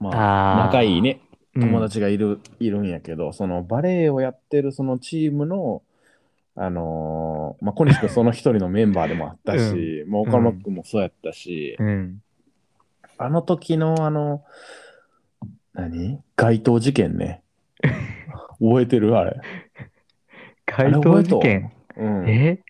[0.00, 1.20] まああー仲いいね、
[1.54, 5.82] うん友達がいる、いるんやけど、そのバレエをやってるそのチームの、
[6.60, 12.20] あのーまあ小西君その一人のメンバーでもあったし、もう岡本君もそうやったし、うん。
[13.16, 14.44] あの時のあの、
[15.72, 16.20] 何？
[16.36, 17.42] 街頭事件ね。
[18.60, 19.16] 覚えてる？
[19.16, 19.40] あれ。
[20.66, 21.72] 街頭事件？
[21.96, 22.04] う？
[22.04, 22.28] ん。
[22.28, 22.62] え？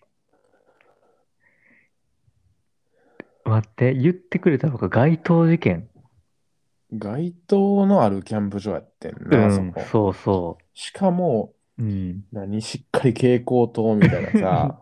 [3.43, 5.89] 待って、言ってくれたのか、街頭事件？
[6.91, 11.83] 街灯のあるキャンプ場やってんうな、そんこ。、そうそしかも、う。
[11.83, 12.25] うん。
[12.31, 14.79] 何、しっかり蛍光灯みたいなさ、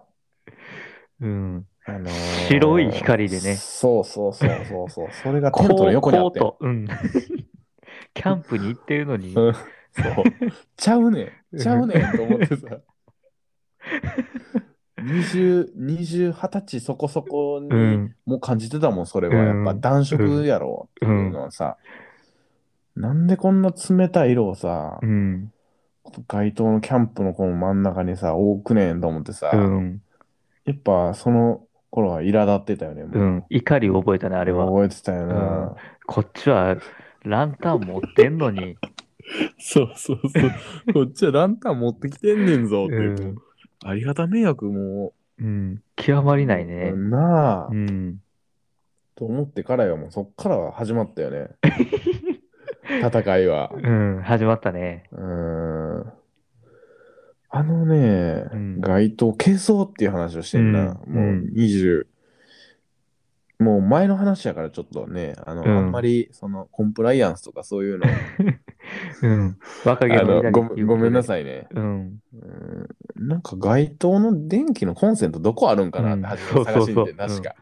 [1.21, 1.67] うん。
[1.86, 5.07] あのー白い光でねそうそうそうそうそう。
[5.12, 6.39] それがテントの横にあって。
[6.60, 6.88] うん。
[8.13, 9.33] キャンプに行ってるのに。
[9.33, 9.62] うんそ
[10.10, 10.23] う。
[10.75, 11.57] ちゃうねん。
[11.57, 12.67] ちゃうねんと思ってさ。
[15.01, 18.15] 20、20、20歳そこそこにうん。
[18.25, 19.36] もう感じてたもん、それは。
[19.36, 21.77] うんやっぱ暖色やろっていうのはさ、
[22.95, 25.51] なんでこんな冷たい色をさ、うん。
[26.28, 30.02] 街灯のキャンプのこの真ん中にさ、多くねんと思ってさ、うん。
[30.65, 33.04] やっぱその頃は苛立ってたよね。
[33.04, 33.43] もううん。
[33.50, 34.65] 怒りを覚えたね、あれは。
[34.65, 35.76] 覚えてたよな。
[36.06, 36.78] こっちは
[37.24, 38.78] ランタン持ってんのに。
[39.60, 40.93] そうそうそう。
[40.93, 43.34] こっちはランタン持ってきてんねんぞってういう。
[43.34, 43.36] ん。
[43.84, 45.82] ありがた迷惑もうん。
[45.96, 46.91] 極まりなう、いね。
[46.93, 48.22] なあ、うん。
[49.15, 51.50] と思ってからよ、もうそっからは始まったよね。
[53.04, 53.72] 戦いは。
[53.74, 54.22] うん。
[54.24, 55.04] 始まったね。
[55.12, 55.87] うーん。
[57.49, 60.79] あのね、うん街灯消そうっていう話をしてんな。
[60.79, 62.05] うんもううん20、
[63.60, 68.05] もう前の話やからちょっとね、あの、うんあんまりそのコンプライアンスとかそういうの、
[69.23, 69.57] うん。
[69.86, 71.67] 若気あのごっていうことでごめんなさいね。
[71.71, 72.19] うん。
[72.33, 77.55] うんなんか街灯の電気のコンセントどこあるんかなって初め探しに行って、うんそうそうそう確か。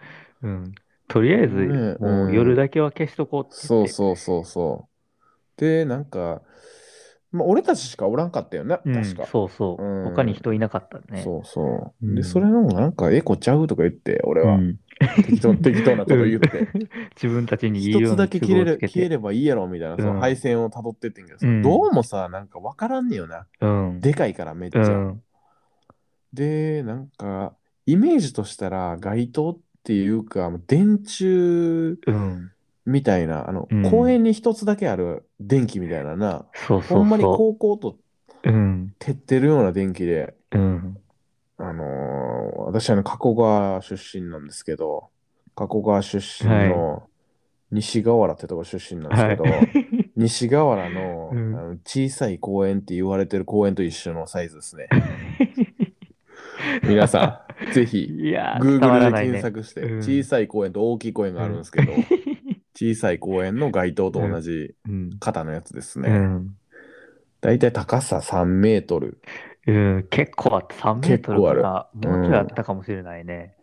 [0.44, 0.76] うん。
[1.08, 3.90] とりあえず、ねもううん夜だけは消しとこうって言って。
[3.90, 5.62] そうそうそうそう。
[5.62, 6.42] で、なんか、
[7.36, 9.26] まあ、俺たちしかおらんかったよね、うん、確か。
[9.26, 9.84] そうそう。
[9.84, 11.22] うん他に人いなかったね。
[11.24, 12.06] そうそう。
[12.06, 14.80] うんで、それのなんかエコちゃうとか言って、俺はうん
[15.26, 16.68] 適当, 適当なこと言って。
[17.22, 18.94] 自分たちに言うよう一つだけ消えれつけて。
[18.94, 23.48] 消えればいいやろみたいな、その配線をたどってってんけどさ、うんどうもさ、なんかわからんねよな。
[23.62, 24.00] うん。
[24.00, 24.82] でかいからめっちゃ。
[24.82, 25.22] うん。
[26.34, 32.52] で、なんか、イメージとしたら街灯っていうか、電柱うん。
[32.86, 36.98] みたいな、あの、うん公園に一つだけある電気みたいなな、そうそうそう。
[37.00, 37.98] ほんまに高校と
[38.44, 38.94] うん。
[39.00, 40.98] 照ってるような電気で、うん。
[41.58, 42.26] あのー
[42.66, 45.10] 私はね、加古川出身なんですけど、
[45.56, 47.04] 加古川出身の
[47.72, 49.50] 西河原ってとこ出身なんですはいけど、。
[50.18, 54.88] 西河原の,、うんあの小さい公園って言われてる公園と一緒のサイズですね。
[56.84, 59.42] 皆さん、ぜひ、いやー、伝わ Google でらないね。
[59.42, 61.92] 検索して、うん小さい公園と大きい公園があるんですけど、
[62.76, 65.20] 小さい公園の街灯と同じうん。
[65.20, 66.12] 型のやつですうね。
[66.12, 66.58] ん。
[67.42, 69.22] だいたい高さ3メートル。
[69.68, 70.08] うん。
[70.10, 70.76] 結構あった。
[70.76, 71.44] 3メートルかな。
[71.44, 73.56] 結構あるもうちょいあったかもしれないね。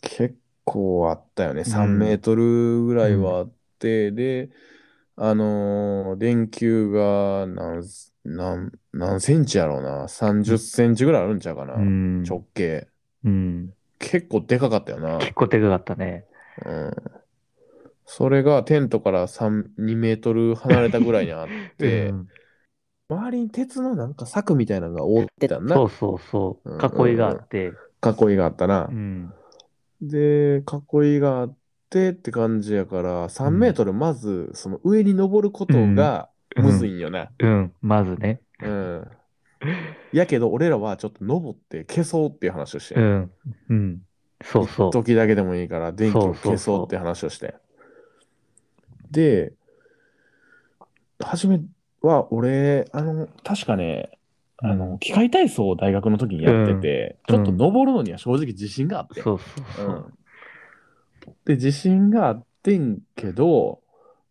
[0.00, 1.64] 結構あったよね。
[1.64, 4.50] ん3メートルぐらいはあって、で、
[5.16, 7.84] あのー電球が何、
[8.24, 10.08] 何、何センチやろうな。
[10.08, 11.74] 30センチぐらいあるんちゃうかな。
[11.74, 12.24] うん。
[12.28, 12.88] 直径。
[13.24, 13.74] うん。
[13.98, 15.18] 結構でかかったよな。
[15.18, 16.26] 結構でかかったね。
[16.64, 17.21] うん。
[18.06, 22.28] それがテントから3、2メートル離れたぐらいにあって、 うん
[23.08, 25.76] 周りに鉄のなんか柵みたいなのが覆ってたんだ。
[25.76, 27.04] そうそうそううんうんう。
[27.04, 27.72] ん囲いがあって。
[28.02, 28.92] 囲いがあったなう。
[28.92, 29.32] ん。
[30.00, 30.62] で、
[30.94, 31.56] 囲いがあっ
[31.90, 37.30] てって感じやから、3メートルまずその上に登ることがうんむずいんよね。
[37.38, 37.72] うん。
[37.82, 38.40] まずね。
[38.62, 39.10] うん。
[40.12, 43.30] やけど俺らはちょっと登って消そうっていう話をして、うん。
[43.68, 44.02] うん。
[44.44, 44.92] そうそう。
[44.92, 47.54] 時だけでもいいから電気をそうそうそう消そうって話をして。
[49.12, 49.52] で、
[51.20, 51.60] 初め
[52.00, 54.18] は俺、あの、確かね、
[54.58, 59.22] あの、機械体操を大学の時にやってて、うんちょっと登るのには正直自信があって。
[59.22, 59.90] そうそうそうう。
[59.90, 60.04] ん
[61.44, 63.80] で、自信があってんけど、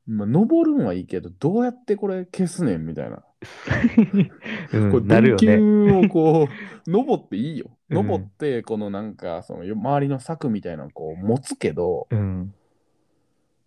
[0.07, 3.23] まあ、登るんはいいけど、どうやってこれ消すねんみたいな。
[4.73, 5.37] うんこれ電。
[5.37, 6.51] 球をこう、
[6.89, 7.69] 登っていいよ。
[7.89, 12.53] うん登って、このなんか、その周りの柵みたいなのをこう持つけど、うん。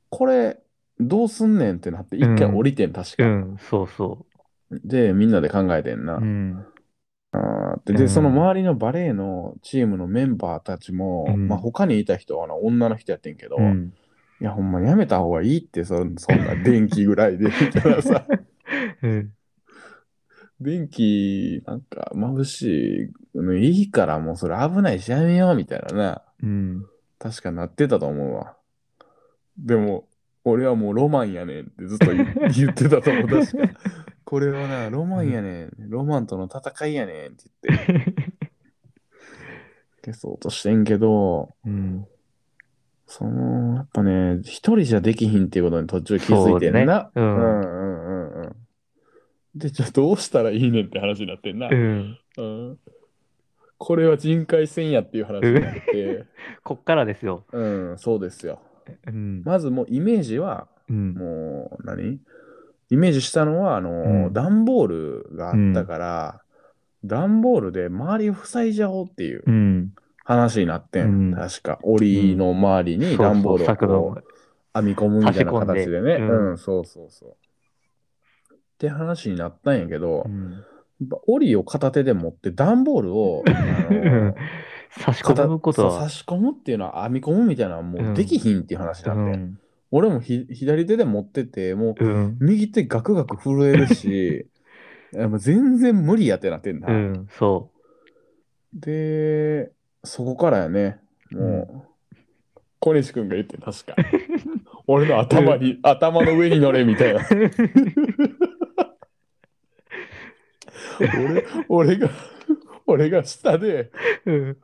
[0.08, 0.63] これ、
[1.00, 3.24] どうすんねんってなって、一回降りてん、確か。
[3.24, 3.56] うん。
[3.58, 4.26] そうそ
[4.70, 6.16] で、みんなで考えてんな。
[6.16, 6.66] うん。
[7.84, 13.92] で、でうんその周りのバレエのチームのメンバーたちも、うんまあ他にいた人はな女の人やってんけど、うん。
[14.40, 18.26] いや、ほんまやめた方がいいって、そそんな電気ぐらいで、みたいなさ。
[19.02, 19.32] うん。
[20.60, 26.22] 電気、なんか眩しいのいいから、もうそれ危ないしやめよう、みたいなな。
[26.42, 26.86] うん。
[27.18, 28.56] 確かなってたと思うわ。
[29.58, 30.08] でも、
[30.44, 33.80] 俺はもうロマンやねんってずっと言 言ってたと思う、確か。
[34.24, 35.72] これはな、ロマンやねん。
[35.88, 38.34] ロマンとの戦いやねんって言って
[40.04, 42.06] 消そうとしてんけど、うん。
[43.06, 47.10] その、やっぱね、一人じゃできひんっていうことに途中気づいてんな。
[47.14, 48.56] そうねうんうんうんうんうん。
[49.54, 51.68] で、じゃあどうしたらいいねんって話になってんな。
[51.68, 52.18] うん。
[52.38, 52.78] うん
[53.76, 56.24] これは人海戦やっていう話になって、
[56.64, 57.44] こっからですよ。
[57.52, 58.62] うん、そうですよ。
[59.06, 59.42] うん。
[59.44, 61.14] まずもうイメージは、うん。
[61.14, 62.20] もう何？
[62.90, 66.40] イメージしたのは、あの、うん段ボールがあったから、
[67.04, 69.92] 段ボールで周りを塞いじゃおうっていううん。
[70.24, 71.04] 話になってん。
[71.04, 71.78] うん確か。
[71.82, 74.14] 檻の周りに段ボールを
[74.74, 76.14] 編み込むみたいな形でね。
[76.14, 77.34] うんうん、そうそうそう。
[78.54, 80.64] って話になったんやけど、うん
[81.00, 83.42] やっぱ檻を片手で持って段ボールを、
[84.98, 85.90] 差し込むことは。
[85.90, 89.58] そう差し込むっていうのは編み込むみたいなのはもうできひんっていう話うなんで、ん。
[89.90, 92.36] 俺もひ左手で持っててもううん。
[92.40, 94.48] 右手ガクガク震えるし
[95.12, 97.28] い やもう全然無理やってなってんな、うん。
[97.30, 97.70] そ
[98.72, 99.72] で
[100.04, 102.16] そこからやねもう、
[102.80, 103.96] 小西君が言って確か
[104.86, 107.26] 俺の頭に、頭の上に乗れみたいな
[111.00, 112.10] 俺俺が
[112.86, 113.90] 俺が下で
[114.26, 114.32] う。
[114.32, 114.56] うん。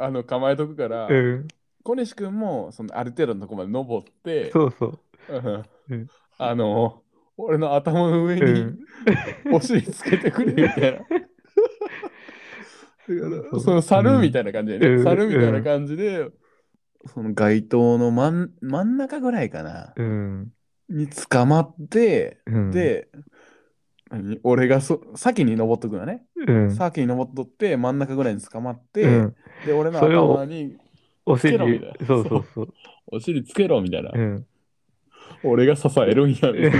[0.00, 1.48] あの構えとくから、うん。
[1.82, 4.98] 小西君もそのある程度のとこまで登ってそうそう。
[5.28, 6.06] うんうん
[6.38, 7.02] あの
[7.38, 8.78] 俺の頭の上うにん。
[9.52, 11.00] お尻つけてくれみたいな。
[13.60, 16.28] その猿みたいな感じでね、うん猿みたいな感じで、
[17.06, 20.52] その街灯の真ん真ん中ぐらいかな、うん。
[20.88, 23.08] に捕まって、うん、で、
[24.10, 26.74] 何俺がそ先に登っとくのね、うん。
[26.74, 29.36] 先に登っとって真ん中ぐらいに捕まって、うん
[29.66, 30.76] で俺のそれを頭に
[31.26, 32.06] お尻つけろみたいな。
[32.06, 32.74] そうそうそう。
[33.08, 34.46] お尻つけろみたいな、うん。
[35.42, 36.72] 俺が支えるんやみたいな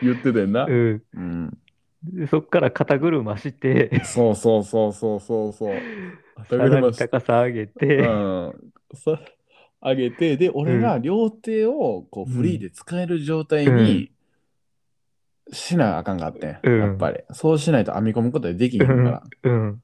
[0.00, 1.02] 言っててんな、うん。
[1.14, 1.58] うん、
[2.04, 5.76] でそっから肩車して、そうそうそうそうそうそう。
[6.48, 9.20] さらに高さ上げて、うん、さ
[9.80, 14.10] 上げてで俺が両手をこうフリーで使える状態に
[15.52, 16.80] しなあかんかってん、うん。
[16.80, 17.20] やっぱり。
[17.32, 19.82] そうしないと編み込むことでできひんから、うん。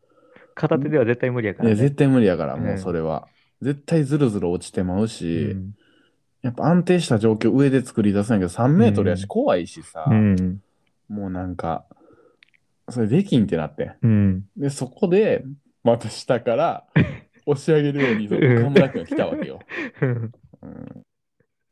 [0.59, 1.83] 片手では絶対無理やかいやらね。
[1.83, 3.29] 絶対無理やからうんもうそれは、
[3.63, 5.75] 絶対ずるずる落ちてまううし、ん。
[6.43, 10.61] やっぱ安定した状況上で作り出すんやけど3メートルやしうん怖いしさ、うん。
[11.09, 11.85] もうなんか
[12.91, 14.45] それできんってなってんうん。
[14.57, 15.45] でそこで
[15.83, 16.85] また下から
[17.47, 18.27] 押し上げるように
[18.59, 19.61] 岡村君が来たわけよ
[20.03, 20.33] うん
[20.63, 21.03] うん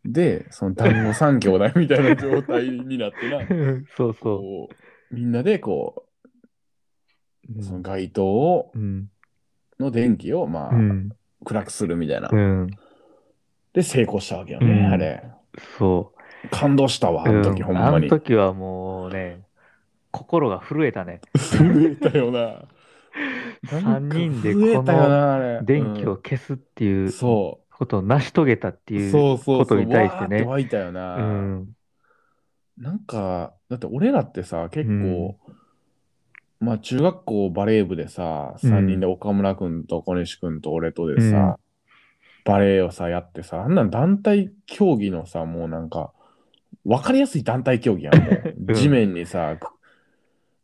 [0.09, 3.41] で、その団子三兄弟みたいな状態になってな、
[3.97, 6.01] そうそこうみんなでこう。
[6.03, 6.06] う、
[7.61, 9.11] その街灯をうん。
[9.79, 11.11] の電気をまあ、うん。
[11.45, 12.31] 暗くするみたいな。
[12.33, 12.71] うん。
[13.73, 15.23] で、成功したわけよね、うんあれ。
[15.79, 16.13] そ
[16.51, 17.29] 感動したわ、う。
[17.29, 18.09] あの時、うんあのほんまに。
[18.09, 19.43] 時はもうね、
[20.11, 21.21] 心が震えたね。
[21.37, 22.63] 震えたよな。
[23.67, 25.65] 3人でこの。
[25.65, 28.99] 電気を消すっていううんそことを成し遂げたってう。
[28.99, 29.59] いうそうそうそう。
[29.59, 31.17] ことに対してねわーって湧いたよな。
[31.17, 31.69] うん。
[32.79, 35.39] なんか、だって俺らってさ、結構、
[36.61, 41.59] まあ中学校バレー部でさ、うん3人で岡村君と小西君と俺とでさ、
[42.45, 46.13] バレーをさ、やってさ、あんなん団体競技のさ、もうなんか、
[46.85, 48.55] わかりやすい団体競技やん、もう。
[48.69, 49.69] うん地面にさ、く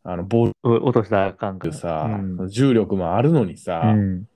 [0.05, 4.27] あの、ボーお落としたらあかんかさ、うん重力もあるのにさ、うん。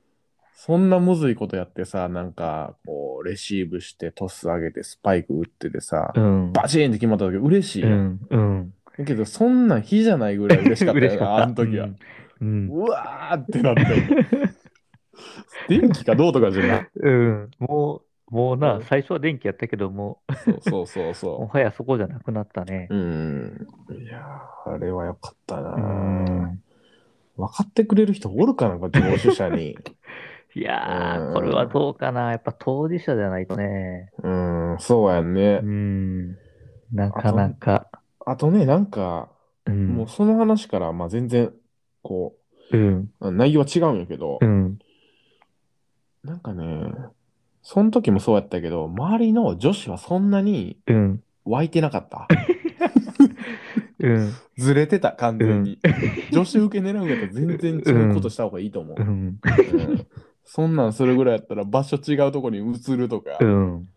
[0.53, 6.51] そんなむずいことやってさ、なんか、こう、レシーブして、トス上げて、スパイク打っててさ、うん。
[6.51, 7.99] バチーンって決まった時嬉しいうやん。
[7.99, 8.20] ん。
[8.30, 8.74] うん。
[8.97, 11.43] だけど、そんなん日じゃないぐらい嬉しかったよな、嬉しかった。
[11.43, 11.89] あの時は。
[12.41, 12.67] うん。
[12.69, 13.83] うわーってなって。
[15.67, 16.89] 電気かどうとかじゃない。
[16.95, 17.51] うん。
[17.59, 20.21] もう、もうう、なん最初は電気やったけども、
[20.61, 22.95] そうそうそう もそはやそこじゃなくなったねう。。
[22.95, 23.67] うん。
[24.01, 25.79] いやー、あれはよかったなうー。
[25.79, 26.61] ん。
[27.37, 29.77] 分かってくれる人おるかな、こっちの主者に。
[30.55, 32.31] いやうんー、これはどうかな。
[32.31, 34.11] やっぱ当事者じゃないとね。
[34.23, 35.65] うん、そうやんねう。
[35.65, 36.37] ん。
[36.91, 37.87] なかなか。
[38.30, 39.30] あとね、なんか、
[39.65, 39.88] うん。
[39.88, 41.53] もうその話から、まあ全然、
[42.03, 42.36] こ
[42.71, 43.09] うん。
[43.21, 44.80] う、内容は違うんやけどう、ん。
[46.25, 46.65] なんかね、
[47.61, 51.23] その時もそうやったけど、周りの女子はそんなにうん。
[51.45, 52.28] 湧いてなかった。
[53.99, 54.34] うん。
[54.57, 55.80] ずれてた、完全に。
[56.30, 58.97] 女子受け狙うんやったら全然違うことした方がいいと思う。
[58.99, 59.07] うん。
[59.07, 59.39] うん
[60.43, 63.89] そんなんするぐらいやったら場所違うとこに移るとか、うん。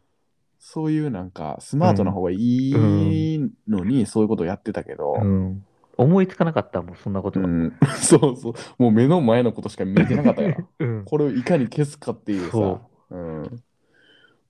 [0.62, 5.64] そういうなんかスマートな方がいいのにそういうことやってたけど、うん。
[5.96, 7.46] 思いつかなかったもん、そんなことは。
[7.46, 10.56] うん そうそう、もう目の前のことしか見えてなかったから、
[10.86, 11.04] うん。
[11.06, 12.80] これをいかに消すかっていうさそ、
[13.10, 13.62] うん、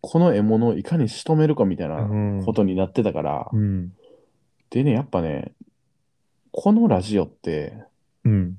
[0.01, 3.93] この獲物をいかに仕留めるかみたいなうんことになってたから、うん。
[4.71, 5.53] でね、やっぱね、
[6.53, 7.85] このラジオって、
[8.25, 8.59] うん。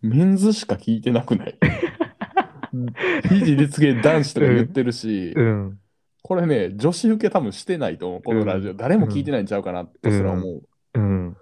[0.00, 1.58] メンズしか聞いてなくない？
[3.28, 5.78] 非自立系男子とか言ってるし、うん。
[6.22, 8.72] これね、女子受け多分してないと思う、このラジオ。
[8.72, 10.62] うん誰も聞いてないんちゃうかなとすら思う。
[10.94, 11.26] うん。
[11.26, 11.36] うん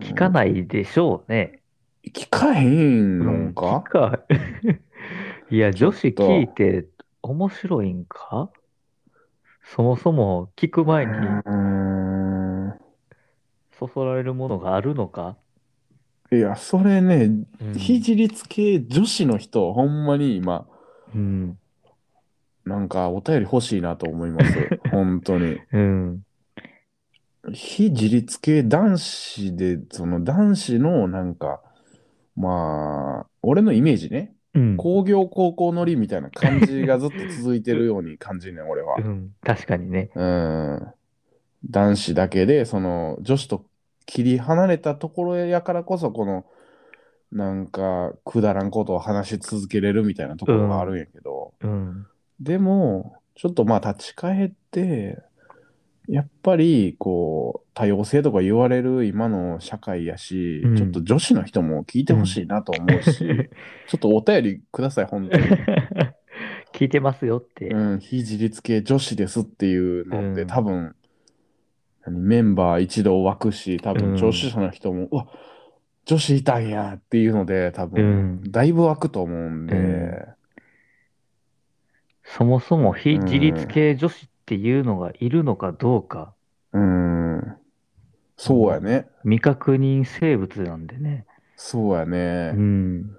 [0.00, 1.60] 聞かないでしょうね。
[2.12, 4.20] 聞かへんのか、聞か。
[5.50, 6.86] いや、女子聞いて
[7.22, 8.50] 面白いんか？
[9.62, 11.12] そもそも聞く前に
[13.78, 15.36] そそられるものがあるのか？
[16.32, 17.30] いや、それね、
[17.60, 20.66] うん非自立系女子の人、ほんまに今、
[21.14, 21.58] うん。
[22.66, 24.58] なんかお便り欲しいなと思います。
[24.90, 25.60] 本当に。
[25.72, 26.22] うん。
[27.52, 31.62] 非自立系男子で、その男子のなんか、
[32.34, 34.76] まあ、俺のイメージね、うん。
[34.76, 39.00] 工業高校乗りみたいな感じがずっと続いてるように感じんねん、俺はう。
[39.00, 39.30] ん。
[39.44, 40.10] 確かにね。
[40.16, 40.86] うん。
[41.70, 43.64] 男子だけで、その女子と
[44.06, 46.46] 切り離れたところやからこそ、この、
[47.30, 52.06] なんか、くだらんことを話し続けれるみたいなところがあるんやけど、うん。
[52.40, 55.22] でも、ちょっとまあ立ち返って、
[56.08, 60.76] やっぱりこう多様性とか言われる今の社会やし、うん。
[60.76, 63.18] ちょっと女子の人も聞いてほしいなと思うし、
[63.88, 65.44] ちょっとお便りください、本当に。
[66.72, 67.68] 聞いてますよって。
[67.68, 70.48] うん、非自立系女子ですっていうのって、うん。
[70.48, 70.94] 多分
[72.06, 73.98] 何メンバー一同湧くし、多うん。
[73.98, 75.26] 分聴取者の人も、うわ
[76.04, 78.50] 女子いたんやっていうので、多う分、ん。
[78.52, 80.35] だいぶ湧くと思うんで、うん
[82.26, 86.34] そもそも非自立系女子っていうのがいるのかどうか、
[86.72, 87.56] うん、
[88.36, 89.06] そうやね。
[89.22, 91.24] 未確認生物なんでね。
[91.56, 92.52] そうやね。
[92.54, 93.16] うん。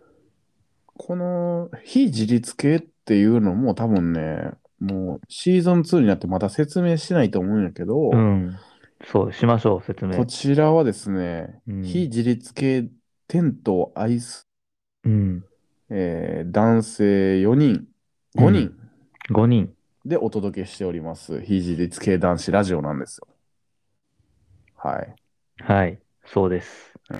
[0.96, 8.58] この非自立系っていうのも多分ね、もうシーズン2になってまた説明しないと思うんやけど、うん。
[9.06, 10.26] そう、しましょう、説明こ。
[10.26, 12.90] ちらはですね、うん非自立系
[13.28, 14.48] テントを愛す、
[15.04, 15.44] うん。
[15.90, 17.86] えー男性4人、
[18.36, 18.72] 5人
[19.30, 19.74] 5人。
[20.06, 23.28] でお届けしております、非自立系男子ラジオなんですよ。
[24.76, 25.16] はい。
[25.62, 26.00] はい。
[26.26, 26.94] そうです。
[27.10, 27.20] だ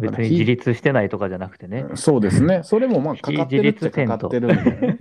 [0.00, 1.84] から別に自立してないとかじゃなくてね。
[1.90, 2.62] 非そうですね。
[2.62, 4.98] それもまあかかってるっちゃかかってるみたいなね。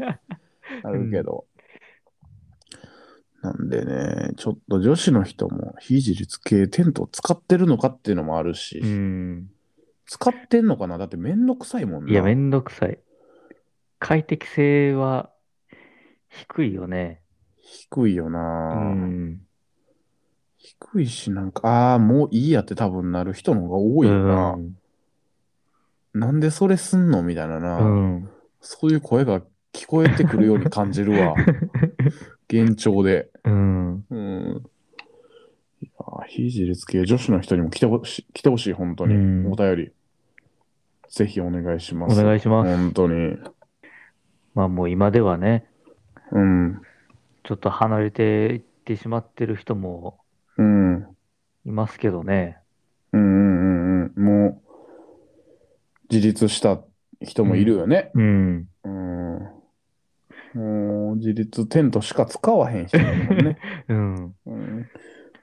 [0.83, 1.45] あうんるけど。
[3.41, 9.51] なんでね、ちょっと女子の人も非自立系テントを使ってるのかっていうのもあるし、うん。
[10.07, 10.97] 使ってんのかな？
[10.97, 12.11] だってめんどくさいもんな。
[12.11, 12.97] いや、めんどくさい。
[13.99, 15.29] 快適性は
[16.36, 17.21] 低いよね。
[17.61, 18.39] 低いような、
[18.93, 19.39] ん。
[20.57, 24.51] 低いし、なんか、ああ、もういいやって多分なる人の方が多いよな。
[24.51, 24.77] うん
[26.15, 28.29] なんでそれすんのみたいなな、うん。
[28.61, 29.41] そういう声が
[29.73, 31.36] 聞こえてくるように感じるわ。
[32.47, 33.29] 現状で。
[33.43, 34.05] うん。
[34.09, 34.63] うん。
[35.81, 35.91] いや
[36.27, 39.15] 非自立系女子の人にも来てほし来てほしい、本当に。
[39.15, 39.91] うんお便り。
[41.09, 42.23] ぜひお願いしまおす。
[42.23, 42.73] 願いします。
[42.77, 43.38] 本当に。
[44.53, 45.65] まあもう今ではね、
[46.36, 46.81] うん。
[47.43, 48.23] ちょっと離れて
[48.53, 50.19] いってしまってる人も
[50.57, 50.93] うん。
[50.93, 51.15] うん
[51.65, 52.59] いますけどね。
[53.11, 54.23] うんうんうん。
[54.23, 54.61] もう、
[56.11, 56.79] 自立した
[57.21, 58.11] 人もいるよね。
[58.13, 58.67] うん。
[58.83, 59.39] うん。
[60.53, 63.57] もう、自立テントしか使わへん人もいるもんね。
[63.89, 64.36] うん。
[64.45, 64.89] うん。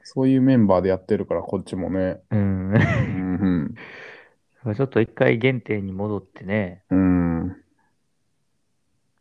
[0.04, 2.20] そういうメンバーでやってるから、こっちもね。
[2.30, 2.72] うん。
[2.72, 3.74] うん
[4.76, 7.40] ちょっと一回原点に戻ってね、うん。
[7.40, 7.56] うん。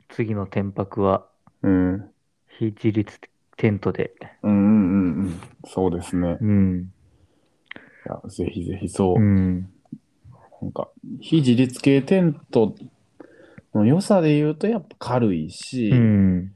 [0.09, 1.30] 次の天泊は
[1.63, 2.11] うん。
[2.47, 3.19] 非自立
[3.57, 4.13] テントで。
[4.43, 5.41] うんうんうんうん。
[5.65, 6.37] そうですね。
[6.41, 6.91] うん。
[8.05, 9.19] いやぜひぜひそう。
[9.19, 9.69] うん。
[10.61, 10.89] なんか、
[11.19, 12.75] 非自立系テント
[13.73, 16.55] の良さで言うと、やっぱ軽いし、うん。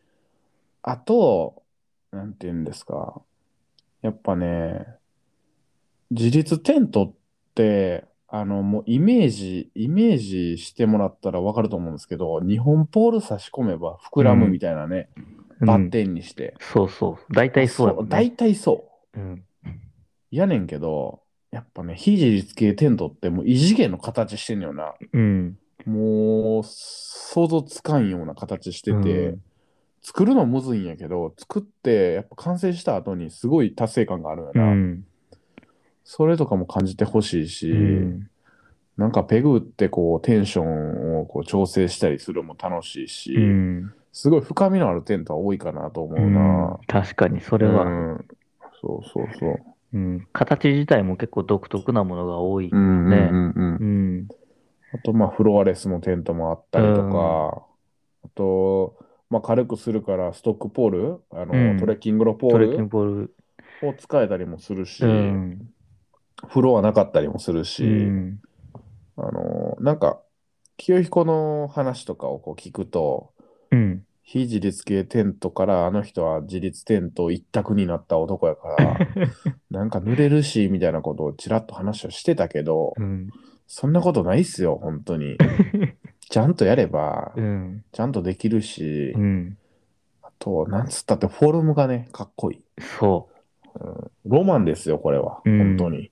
[0.83, 1.63] あと、
[2.11, 3.21] なんて言うんですか。
[4.01, 4.85] やっぱね、
[6.11, 7.13] 自立テントっ
[7.55, 15.09] て、あの、もうイメージ、イメージしてもらったらわかると思うんですけど、日本ポール差し込めば膨らむみたいなね、
[15.59, 16.55] バッテンにして。
[16.59, 17.33] そうそう。
[17.33, 18.09] 大体そうやもんね。
[18.09, 19.19] 大体そう。
[19.19, 19.43] うん。
[20.31, 21.21] やねんけど、
[21.51, 24.95] やっぱね、非自立系テントってもう異次元の形してんのよな。
[25.13, 25.57] うん。
[25.85, 29.41] もう、想像つかんような形してて、うん
[30.07, 34.65] 作るのむずいんやけど、作って、やっぱ完成した後にすごい達成感があるような。
[34.65, 35.03] ん。
[36.05, 38.29] それとかも感じてほしいし、うん。
[38.95, 43.93] なんかペグってこうテンションをこう調整したりするのも楽しいし、うん。
[44.13, 46.79] すごい深みのあるテントは多いかなと思ううんな。
[46.87, 48.25] 確かに、それうは、ん、
[48.81, 49.97] そうそうそう。
[49.97, 50.27] うん。
[50.31, 52.69] 形自体も結構独特なものが多い。
[52.69, 54.35] うんうんね。
[54.93, 57.67] あと、まあ、フロアレスのテントもあったりとか、
[58.23, 58.97] あと、
[59.29, 63.35] まあ、軽くするからストックポール、あの、うんトレッキングのポール。
[63.81, 65.74] を使えたりもするし、うん。
[66.49, 68.39] フロアなかったりもするし、うん。
[69.17, 70.19] あの、なんか、
[70.77, 73.31] 清彦の話とかをこう聞くと、
[73.71, 74.05] うん。
[74.23, 78.99] 非自立系テントからあの人は自立テント一択になった男やから、
[79.69, 83.29] なんか濡れるし、みたいなことをちらっと話をしてたけど、うん。
[83.67, 85.37] そんなことないっすよ、本当に。
[86.29, 87.83] ちゃんとやれば、うん。
[87.91, 89.57] ちゃんとできるし、うん。
[90.23, 92.63] あと、なんつったってフォルムがね、かっこいい。
[92.99, 93.29] そ
[94.25, 95.41] ロマンですよ、これは。
[95.45, 96.11] うん本当に。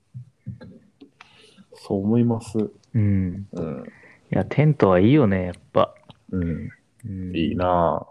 [1.76, 2.58] そう思います。
[2.58, 2.72] う。
[2.94, 3.48] うん。
[3.52, 3.84] うん。
[3.86, 3.90] い
[4.30, 5.94] や、テントはいいよね、やっぱ。
[6.30, 6.70] うん。
[7.06, 8.06] うん、いいな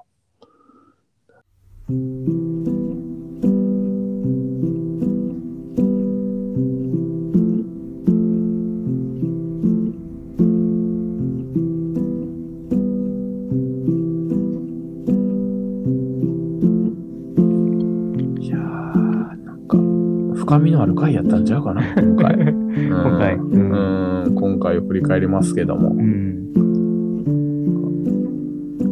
[1.89, 2.82] ぁ。
[20.53, 22.35] 深みのある回やったんちゃうかな、今回。
[22.37, 23.35] 今回。
[23.35, 24.33] ううん。
[24.33, 25.93] ん、今回を振り返りますけどもう。
[26.01, 26.53] ん。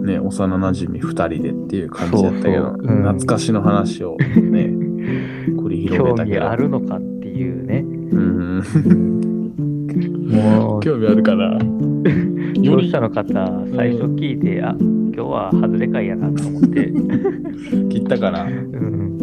[0.04, 4.74] ね、幼なじみ2人でっていう感じだったけど、そうそううん懐かしの話をね、
[5.56, 6.50] 繰り広げ興味たけど。
[6.50, 7.86] あるのかっていうね。
[8.12, 8.64] うん、
[10.32, 11.60] もう、 興味あるかな。
[12.60, 13.24] より聴者の方、
[13.76, 16.92] 最初聞いて、あ、今日は外れ会やなと思って。
[17.90, 18.46] 切ったかな。
[18.46, 19.21] うん。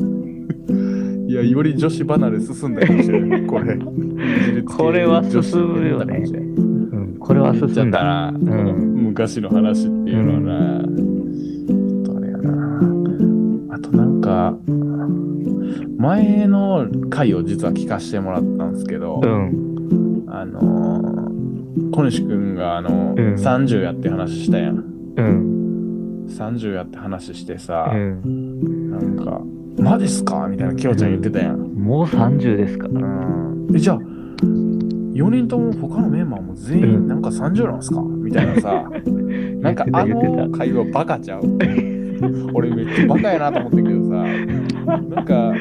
[1.41, 3.78] いや、より女子離れ進んだかもしれない、これ。
[4.66, 6.24] これは進むよね。
[6.26, 7.16] うん。
[7.20, 7.91] これは進ん。
[7.93, 7.99] だ。
[8.01, 10.84] だな、この昔の話っていうのはな。
[10.84, 12.80] ちょっとあれやな。
[13.70, 14.20] あとなん。
[14.20, 14.57] か、
[15.99, 18.72] 前の回を実は聞かせてもらったん。
[18.72, 20.24] ですけど、うん。
[20.26, 22.55] あのー、小西くん。
[22.57, 23.34] があの、うん。
[23.34, 24.84] 30やって話したやん。
[25.16, 26.24] うん。
[26.28, 28.91] 30やって話してさ、うん。
[28.91, 29.16] なん。
[29.16, 29.41] か、
[29.81, 30.47] マジっすか？
[30.49, 31.59] みたいな、きょうちゃん言ってたやん。
[31.59, 33.66] もう30ですかうん。
[33.74, 38.01] え、じゃあ、4人とも他のメンバーも全うん員なんか30なんすか？
[38.03, 38.85] みたいなさ、
[39.61, 41.43] なんかあの会話バカちゃう
[42.55, 44.24] 俺めっちゃバカやなと思ってんけどさ、
[45.14, 45.53] なんか、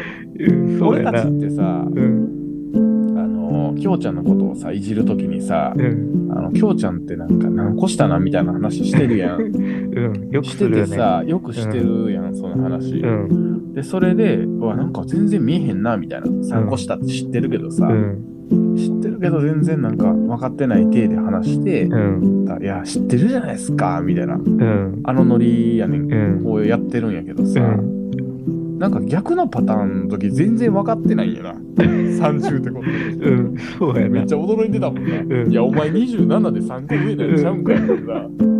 [0.81, 1.27] 俺たち。
[1.27, 3.13] ってさ、うん。
[3.15, 6.27] あの、きょうちゃんのことをさ、いじるときにさ、うん。
[6.31, 9.41] あの、きょうちゃんってなんか何個したなみたいな話してるやん。
[9.41, 10.29] うん。
[10.31, 10.67] よくして。
[10.69, 12.95] てさ、よくしてるやん、その話。
[13.01, 13.56] うん。
[13.77, 16.27] で、それで、うわ、なんか全然見えへんな、みたいな。
[16.27, 18.75] 3個したって知ってるけどさ、うん。
[18.75, 22.59] 知ってるけど全然なんか分かってない体で話して、うん。
[22.59, 24.33] いや、知ってるじゃないですか、みたいな。
[24.33, 25.01] うん。
[25.03, 26.11] あのノリやねん。
[26.11, 26.43] うん。
[26.43, 28.79] こうやってるんやけどさ、うん。
[28.79, 31.53] なんか逆のパターンの時全然分かってないんやな。
[31.77, 33.29] 30ってことで。
[33.29, 33.55] うん。
[33.77, 34.33] そうめっち。
[34.33, 35.19] ゃ驚いてたもんな。
[35.43, 38.27] うんいや、お前27で3個上なんちゃうんかよってさ。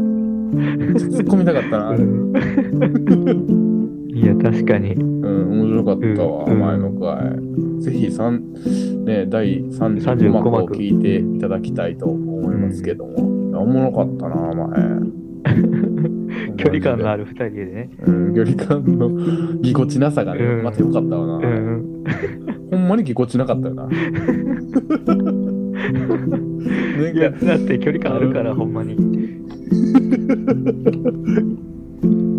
[0.54, 3.57] めっちゃ突っ込みたかったな、あれ。
[4.28, 4.92] いや、確かに。
[4.92, 7.40] うん、面白かったわ、うん前の回。
[7.82, 8.44] ぜひ、三
[9.06, 13.14] ね、第35 35幕を幕聞いていただきたいと思いますけども。
[13.14, 13.18] い
[13.54, 14.36] やおもろかったな、
[14.68, 15.00] 前。
[16.58, 17.90] 距離感のある二人でね。
[18.06, 19.10] うん、距離感の
[19.62, 21.48] ぎこちなさがね、うんまたよかったわな。
[21.48, 22.04] うん。
[22.70, 23.84] ほんまにぎこちなかったよな。
[23.84, 23.94] な ん
[27.16, 28.98] いや、か、だって距離感あるから、ほんまに。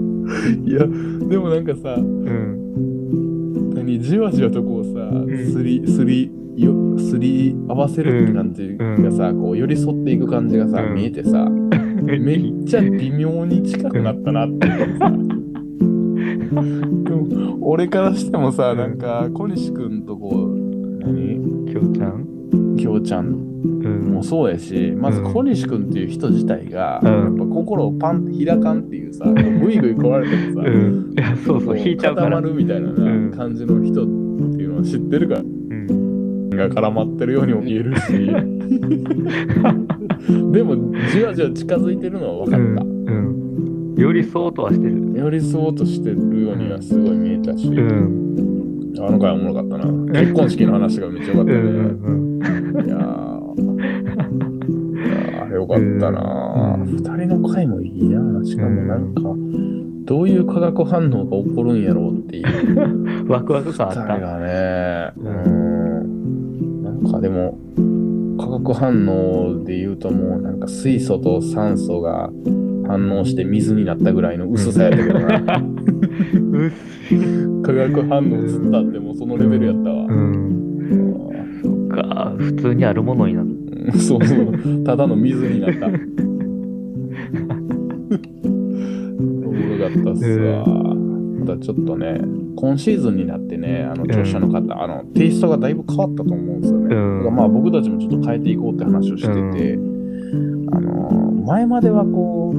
[0.65, 0.81] いや、
[1.29, 3.71] でもなんかさ、うん。
[3.75, 5.29] 何、じわじわとこうさ、ん。
[5.53, 10.95] すり、すり、よすり合わせるって感じがさ、こう寄り添っていく感じがさ、うん。
[10.95, 11.49] 見えてさ、
[12.05, 15.13] めっちゃ微妙に近くなったなって思ってさ。
[16.49, 21.67] でも俺からしてもさ、なんか小西くんとこう、何？
[21.67, 22.27] きょうちゃん？
[22.79, 24.13] きょうちゃんうん。
[24.15, 31.15] もそうやし、まずうん小西くんっていう人自体が、うんやっぱ心をパンって開かんっていうさ、ぐいぐい来られてもさ、うん。
[31.17, 32.15] いや、そうそう、こ引いちゃう。
[32.15, 32.89] 固まるみたいな
[33.37, 34.11] 感じの人って
[34.63, 36.51] いうのは知ってるから、うん。
[36.51, 38.03] が絡まってるようにも見えるし、
[40.53, 40.77] でも
[41.13, 42.83] じわじわ近づいてるのは分かった。
[42.83, 43.95] うん。
[43.97, 45.13] よりそうとはしてる。
[45.15, 46.23] 寄り添おうとしてるよ
[46.53, 48.93] うにはすごい見えたし、うん。
[48.99, 49.87] あの回おもろかったな。
[50.21, 51.59] 結婚式の話がめっちゃよかったね。
[51.59, 51.63] う
[52.11, 52.28] ん。
[55.79, 59.23] ったな、うん二人の回もいいなしかもなんか、
[60.05, 62.45] どういう化学反応が起こるんやろうっていう
[63.31, 64.19] ワクワク感あった。
[64.19, 67.59] がね、うん、なんかでも、
[68.39, 72.31] 化学反応で言うともうなんか水素と酸素が
[72.87, 75.27] 反応して水になったぐらいの薄さやったけどな。
[76.53, 76.71] う っ
[77.63, 80.07] 化学反応つったってもうそのレベルやったわ。
[80.09, 81.61] うん。
[81.63, 83.48] そっか、普通にあるものになる。
[83.93, 84.85] う んそうそう。
[84.85, 85.87] ただの水になった。
[85.89, 85.91] お
[89.53, 90.65] もろかったっすわ。
[91.39, 92.21] またちょっとね、
[92.57, 96.97] 今シーズンになってね、あの著者の方、あのテイストがだいぶ変わったと思うんですよね。
[96.97, 99.79] うんまあ僕たちもちょっと変えていこうって話をしてて、
[100.73, 102.59] あの前まではこう、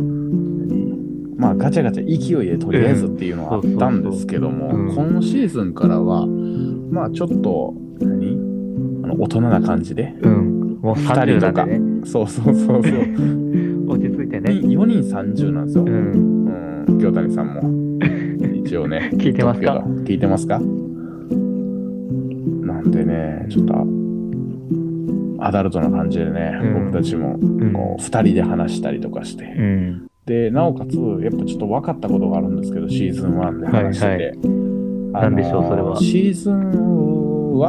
[0.67, 0.93] 何
[1.37, 6.25] まあガチャガチャ勢いでとりあえずっていうのはあったんですけども、今シーズンからは、
[6.89, 8.37] まあちょっと、何
[9.03, 10.48] あの大人な感じで、うん。
[10.89, 11.79] もう二30人とかね。
[12.03, 12.77] そうそうそうそう。
[13.87, 14.49] 落ち着いてね。
[14.51, 15.83] 4人30なんですよ。
[15.83, 15.87] う。
[15.87, 17.61] うんん、京谷さんも。
[18.55, 19.11] 一応ね。
[19.13, 19.83] 聞いてますか？
[20.05, 20.59] 聞いてますか？
[20.59, 20.65] な
[22.81, 23.85] んでね、ちょっと、
[25.39, 29.53] アダルトな感じでね、うん僕たちも、うんこう、2人で話したりとかして。
[29.57, 30.07] うん。
[30.25, 34.07] で、なおかつ、やっぱちょっと分かったことがあるんですけど、シーズン1で話してて。
[34.07, 34.39] はいはい
[35.11, 37.59] あのなんでしょうそれはシーズン1の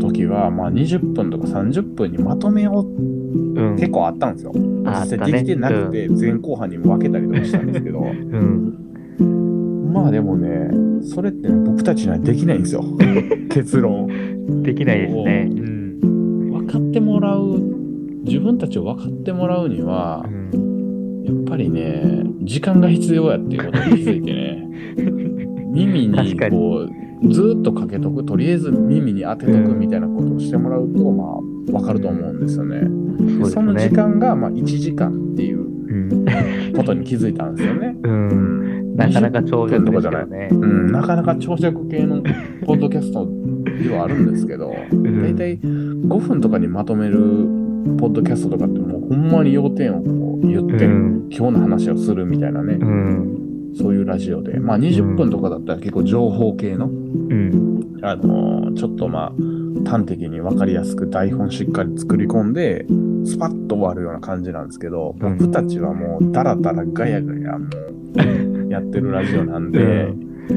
[0.00, 3.20] 時は、まあ20分とか30分にまとめよう
[3.54, 3.76] うん。
[3.76, 4.52] 結構あったんですよ。
[4.86, 9.92] あ実際できてなくて、前後半にも分けたりとかしたんですけど、うん。
[9.92, 10.70] まあでもね、
[11.02, 12.82] それってね、僕たちにはできないんですよ。
[13.50, 14.08] 結論。
[14.62, 15.48] できないですね。
[15.50, 16.50] うん。
[16.52, 17.60] 分かってもらう、
[18.24, 24.68] 自分たちを分かってもらうにはう、んやっぱりね、時間が必要やっていうことに気づいてね、
[25.72, 32.80] 耳にこう、ずーっとかけとく、とりあえず耳に当てとくみたいなことをしてもらうと、まあ、分かると思うんですよね。
[33.50, 33.96] その時ね。
[33.96, 36.72] 間が、まあ、1時間っていううん。
[36.74, 37.96] ことに気づいたんですよね。
[38.02, 38.96] うん。
[38.96, 40.48] なかなか長尺ですけどね。
[40.52, 42.22] うん、なかなか長尺系の
[42.64, 43.28] ポッドキャスト
[43.82, 47.18] ではあるんですけど、んだいたい5分とかにまとめる
[47.98, 51.26] ポッドキャストとかってもうほんまに要点をこう言って、うん。
[51.30, 53.39] 今日の話をするみたいなね、うん。
[53.76, 57.98] そういうラジオで、まあ20分とかだったら結構情報系の、うん。
[58.02, 59.32] あのーちょっとま
[59.86, 62.86] あ端的に分かりやすく台本しっかり作り込んで、
[63.24, 67.66] スパッと終わるような感じなんですけど、うん僕たちはもうダラダラガヤガヤも
[68.68, 70.12] うやってるラジオなんで、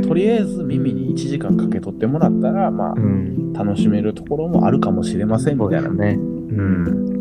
[0.07, 3.53] とりあえず耳に1時間かけ取ってもらったら、まあ、うん。
[3.53, 5.89] 楽しめるところもあるかもしれませんみたいな。
[5.89, 6.18] ね。
[6.18, 7.12] うん。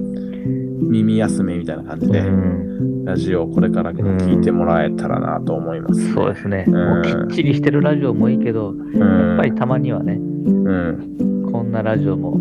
[0.91, 3.05] 耳休めみたいな感じで、うん。
[3.05, 6.65] ラジオをこれからも聞いてもらえたらなと思います、そうですね。
[6.65, 8.99] んもうきっちりしてるラジオもいいけど、うん。
[8.99, 11.49] やっぱりたまにはね、うん。
[11.51, 12.39] こんなラジオも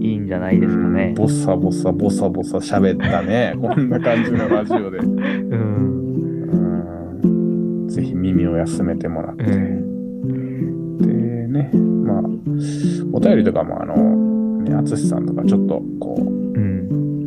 [0.00, 1.14] いいんじゃないですかね。
[1.16, 3.54] ボサボサボサボサ喋ったね。
[3.60, 4.98] こんな感じのラジオで。
[4.98, 6.04] うん。
[7.22, 7.26] う
[7.86, 7.88] ん。
[7.88, 9.44] ぜひ耳を休めてもらって。
[9.44, 10.98] うん。
[10.98, 11.08] で
[11.48, 11.70] ね、
[12.04, 12.22] まあ、
[13.12, 13.94] お便りとかも、あの、
[14.62, 16.26] ね、淳さんとかちょっと、こうん。
[16.26, 16.43] う、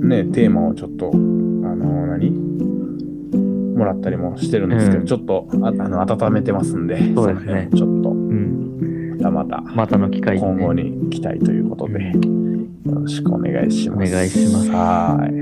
[0.08, 2.32] ね、テーマをちょっと、あの、何？
[3.78, 9.20] もらったりもしてるんですけど、うんちょっとああの温めてますんで、そうですねちょっうん。
[9.20, 10.48] と、またまた、またの機会に、ね。
[10.48, 12.12] 今後に期待ということで、よ
[12.86, 14.12] ろしくお願いします。
[14.12, 15.34] お願いしますはい。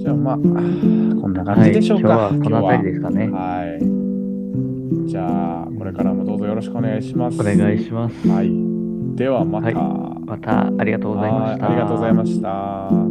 [0.00, 2.08] じゃあまあ、こんな感じでしょうか。
[2.08, 3.28] はい、今日はこの辺りですかね。
[3.28, 3.64] は
[5.04, 5.10] い。
[5.10, 7.38] じゃあ、これからもどうぞよろしくお願いします。
[7.38, 8.28] お願いします。
[8.28, 8.65] はい。
[9.16, 9.66] ではまた。
[9.78, 11.66] はいまたありがとうございました。
[11.66, 13.05] はいありがとうございました。